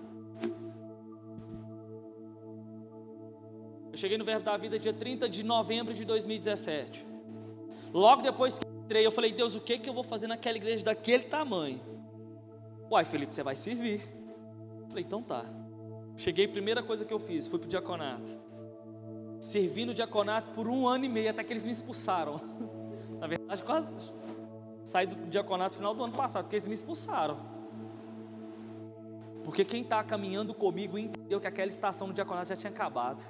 [3.90, 7.06] Deixa cheguei no Verbo da Vida dia 30 de novembro de 2017.
[7.92, 10.82] Logo depois que entrei, eu falei, Deus, o que, que eu vou fazer naquela igreja
[10.82, 11.78] daquele tamanho?
[12.90, 14.00] Uai, Felipe, você vai servir.
[14.80, 15.44] Eu falei, então tá.
[16.16, 18.30] Cheguei, primeira coisa que eu fiz, fui pro diaconato.
[19.38, 22.40] Servi no diaconato por um ano e meio, até que eles me expulsaram.
[23.22, 23.86] Na verdade, quase
[24.84, 27.38] saí do diaconato no final do ano passado, porque eles me expulsaram.
[29.44, 33.24] Porque quem está caminhando comigo entendeu que aquela estação no diaconato já tinha acabado.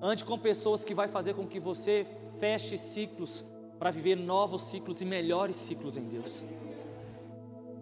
[0.00, 2.06] Ande com pessoas que vai fazer com que você
[2.38, 3.44] feche ciclos
[3.76, 6.44] para viver novos ciclos e melhores ciclos em Deus.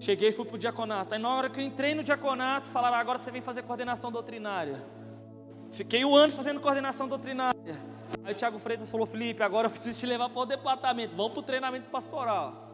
[0.00, 1.12] Cheguei e fui para o diaconato.
[1.12, 4.82] Aí na hora que eu entrei no diaconato, falaram: agora você vem fazer coordenação doutrinária.
[5.70, 7.91] Fiquei um ano fazendo coordenação doutrinária.
[8.24, 11.16] Aí o Tiago Freitas falou: Felipe, agora eu preciso te levar para o departamento.
[11.16, 12.70] Vamos para o treinamento pastoral.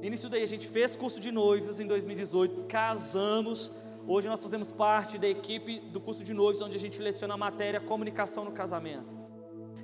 [0.00, 3.72] Nisso daí a gente fez curso de noivos em 2018, casamos.
[4.06, 7.36] Hoje nós fazemos parte da equipe do curso de noivos, onde a gente leciona a
[7.36, 9.12] matéria comunicação no casamento.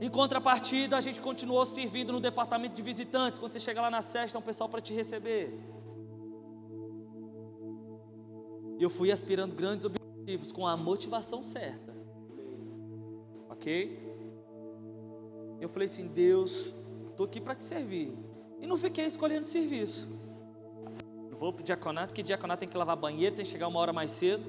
[0.00, 3.38] Em contrapartida, a gente continuou servindo no departamento de visitantes.
[3.38, 5.58] Quando você chega lá na sede, tem um pessoal para te receber.
[8.78, 11.94] E eu fui aspirando grandes objetivos com a motivação certa.
[13.48, 14.11] Ok?
[15.62, 16.74] Eu falei assim: Deus,
[17.10, 18.12] estou aqui para te servir.
[18.60, 20.20] E não fiquei escolhendo serviço.
[21.30, 23.78] Não vou para o diaconato, porque diaconato tem que lavar banheiro, tem que chegar uma
[23.78, 24.42] hora mais cedo.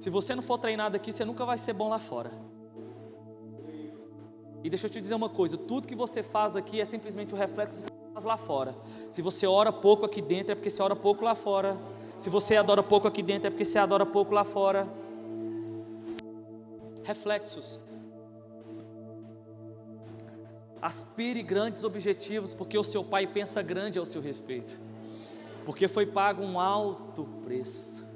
[0.00, 2.32] Se você não for treinado aqui, você nunca vai ser bom lá fora.
[4.62, 7.36] E deixa eu te dizer uma coisa: tudo que você faz aqui é simplesmente o
[7.36, 8.74] reflexo do que você faz lá fora.
[9.10, 11.76] Se você ora pouco aqui dentro, é porque você ora pouco lá fora.
[12.18, 14.88] Se você adora pouco aqui dentro, é porque você adora pouco lá fora.
[17.02, 17.78] Reflexos.
[20.84, 24.78] Aspire grandes objetivos, porque o seu pai pensa grande ao seu respeito.
[25.64, 28.06] Porque foi pago um alto preço.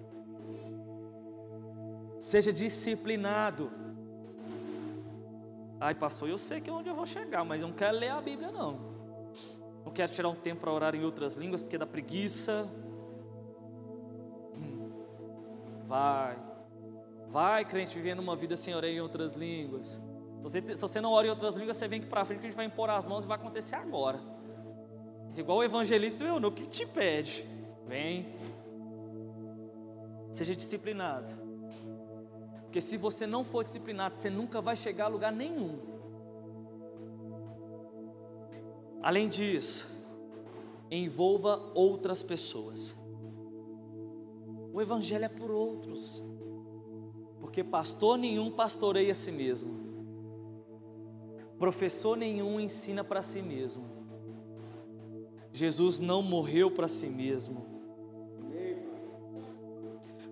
[2.19, 3.73] Seja disciplinado.
[5.81, 8.11] Ai, pastor, eu sei que é onde eu vou chegar, mas eu não quero ler
[8.11, 8.79] a Bíblia, não.
[9.83, 12.69] Não quero tirar um tempo para orar em outras línguas, porque dá preguiça.
[14.55, 14.91] Hum.
[15.87, 16.39] Vai,
[17.31, 19.99] vai, crente, vivendo uma vida sem orar em outras línguas.
[20.49, 22.49] Você, se você não ora em outras línguas, você vem aqui para frente que a
[22.49, 24.18] gente vai impor as mãos e vai acontecer agora.
[25.36, 27.44] Igual o evangelista, meu, no que te pede?
[27.86, 28.26] Vem.
[30.32, 31.30] Seja disciplinado.
[32.62, 35.78] Porque se você não for disciplinado, você nunca vai chegar a lugar nenhum.
[39.03, 40.09] Além disso,
[40.90, 42.96] envolva outras pessoas.
[44.72, 46.22] O evangelho é por outros.
[47.38, 49.88] Porque pastor nenhum pastoreia a si mesmo.
[51.59, 53.84] Professor nenhum ensina para si mesmo.
[55.52, 57.66] Jesus não morreu para si mesmo,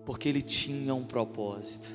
[0.04, 1.90] porque ele tinha um propósito.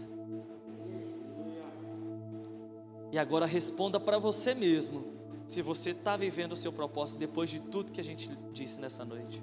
[3.12, 5.06] E agora responda para você mesmo,
[5.48, 9.06] se você está vivendo o seu propósito depois de tudo que a gente disse nessa
[9.06, 9.42] noite.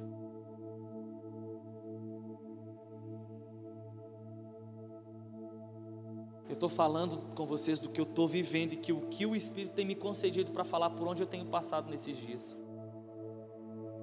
[6.48, 9.36] Eu estou falando com vocês do que eu estou vivendo e que o que o
[9.36, 12.56] Espírito tem me concedido para falar por onde eu tenho passado nesses dias.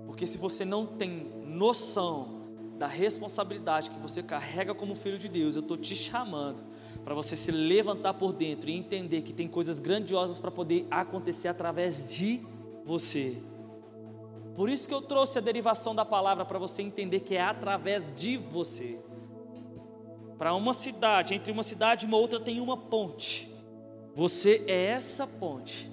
[0.05, 2.45] Porque se você não tem noção
[2.77, 6.63] da responsabilidade que você carrega como filho de Deus, eu estou te chamando
[7.03, 11.47] para você se levantar por dentro e entender que tem coisas grandiosas para poder acontecer
[11.47, 12.41] através de
[12.83, 13.41] você.
[14.55, 18.13] Por isso que eu trouxe a derivação da palavra para você entender que é através
[18.15, 18.99] de você.
[20.37, 23.49] Para uma cidade, entre uma cidade e uma outra tem uma ponte.
[24.15, 25.89] Você é essa ponte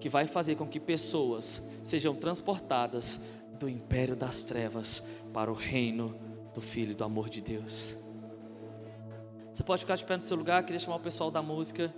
[0.00, 3.26] que vai fazer com que pessoas sejam transportadas
[3.58, 6.18] do império das trevas para o reino
[6.54, 7.96] do Filho do amor de Deus.
[9.52, 11.92] Você pode ficar de pé no seu lugar, queria chamar o pessoal da música.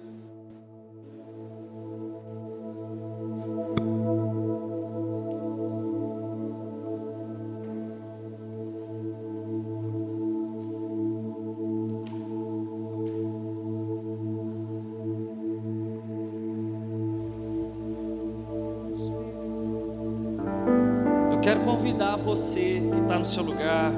[21.64, 23.92] Convidar você que está no seu lugar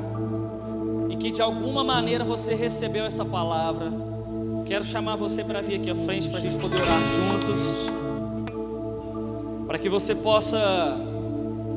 [1.09, 3.92] e que de alguma maneira você recebeu essa palavra.
[4.64, 7.76] Quero chamar você para vir aqui à frente para a gente poder orar juntos,
[9.66, 10.99] para que você possa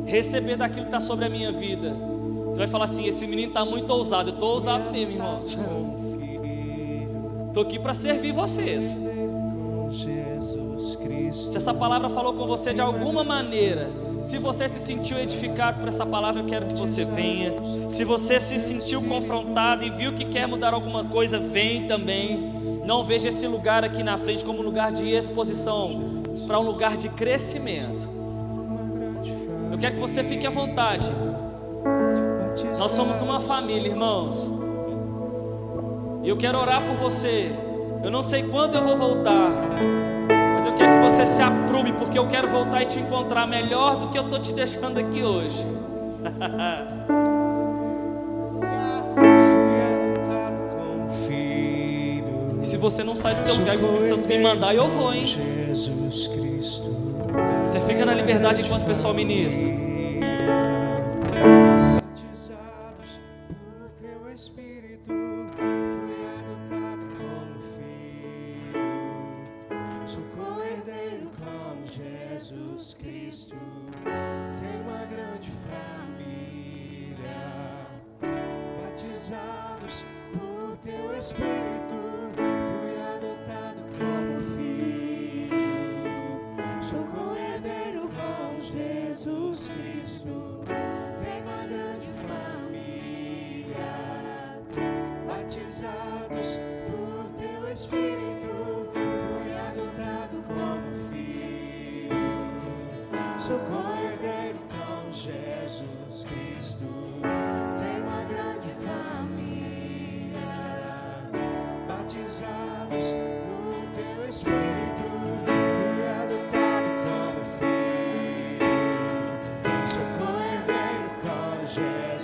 [0.05, 1.95] receber daquilo que está sobre a minha vida.
[2.47, 4.29] Você vai falar assim: esse menino está muito ousado.
[4.29, 5.57] Eu estou ousado mesmo, irmãos.
[7.49, 8.95] Estou aqui para servir vocês.
[11.31, 13.89] Se essa palavra falou com você de alguma maneira,
[14.29, 17.55] se você se sentiu edificado por essa palavra, eu quero que você venha.
[17.89, 22.53] Se você se sentiu confrontado e viu que quer mudar alguma coisa, vem também.
[22.85, 26.95] Não veja esse lugar aqui na frente como um lugar de exposição, para um lugar
[26.95, 28.07] de crescimento.
[29.71, 31.09] Eu quero que você fique à vontade.
[32.77, 34.47] Nós somos uma família, irmãos.
[36.23, 37.51] E eu quero orar por você.
[38.03, 39.49] Eu não sei quando eu vou voltar,
[40.59, 43.95] mas eu quero que você se aprume, porque eu quero voltar e te encontrar melhor
[43.95, 45.65] do que eu estou te deixando aqui hoje.
[52.61, 55.13] e se você não sai do seu lugar o Espírito Santo me mandar, eu vou,
[55.13, 55.23] hein?
[55.23, 56.93] Jesus Cristo.
[57.65, 59.88] Você fica na liberdade enquanto o pessoal ministra.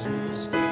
[0.06, 0.64] Jesus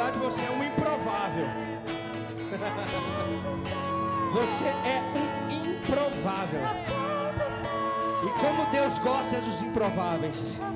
[0.00, 1.46] Realidade você é um improvável.
[4.32, 6.62] Você é um improvável.
[8.22, 10.58] E como Deus gosta dos improváveis.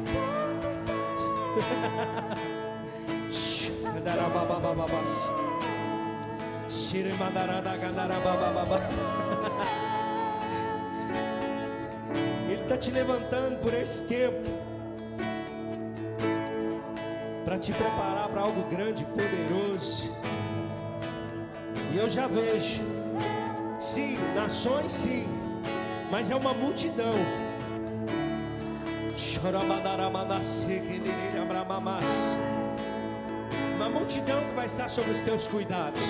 [12.51, 14.74] Ele está te levantando por esse tempo
[17.55, 20.13] para te preparar para algo grande poderoso.
[21.93, 22.83] E eu já vejo,
[23.81, 25.29] sim, nações, sim,
[26.11, 27.15] mas é uma multidão.
[33.77, 36.03] Uma multidão que vai estar sobre os teus cuidados.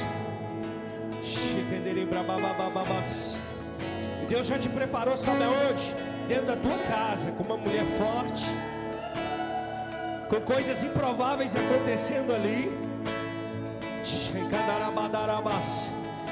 [4.31, 5.93] Deus já te preparou, sabe aonde?
[6.27, 8.47] Dentro da tua casa, com uma mulher forte,
[10.35, 12.73] com coisas improváveis acontecendo ali.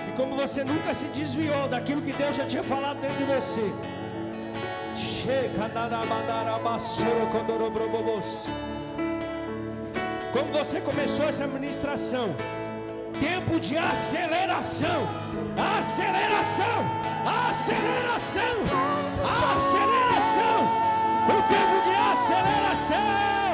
[0.09, 3.73] E como você nunca se desviou daquilo que Deus já tinha falado dentro de você.
[10.33, 12.35] Como você começou essa ministração,
[13.21, 15.07] tempo de aceleração,
[15.79, 16.67] aceleração,
[17.49, 18.55] aceleração,
[19.57, 20.59] aceleração,
[21.29, 23.52] o tempo de aceleração.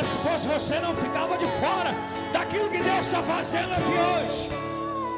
[0.00, 1.94] Esposo, você não ficava de fora
[2.32, 4.50] daquilo que Deus está fazendo aqui hoje.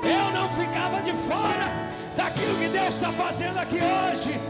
[0.02, 1.70] Eu não ficava de fora
[2.16, 4.40] daquilo que Deus está fazendo aqui hoje.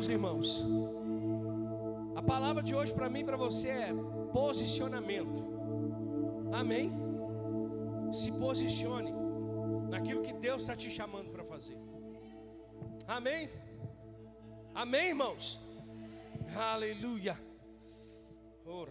[0.00, 0.64] Meus irmãos.
[2.16, 3.92] A palavra de hoje para mim e para você é
[4.32, 5.44] posicionamento.
[6.50, 6.90] Amém?
[8.10, 9.12] Se posicione
[9.90, 11.76] naquilo que Deus está te chamando para fazer.
[13.06, 13.50] Amém?
[14.74, 15.60] Amém, irmãos?
[16.56, 17.38] Aleluia.
[18.64, 18.86] Oh,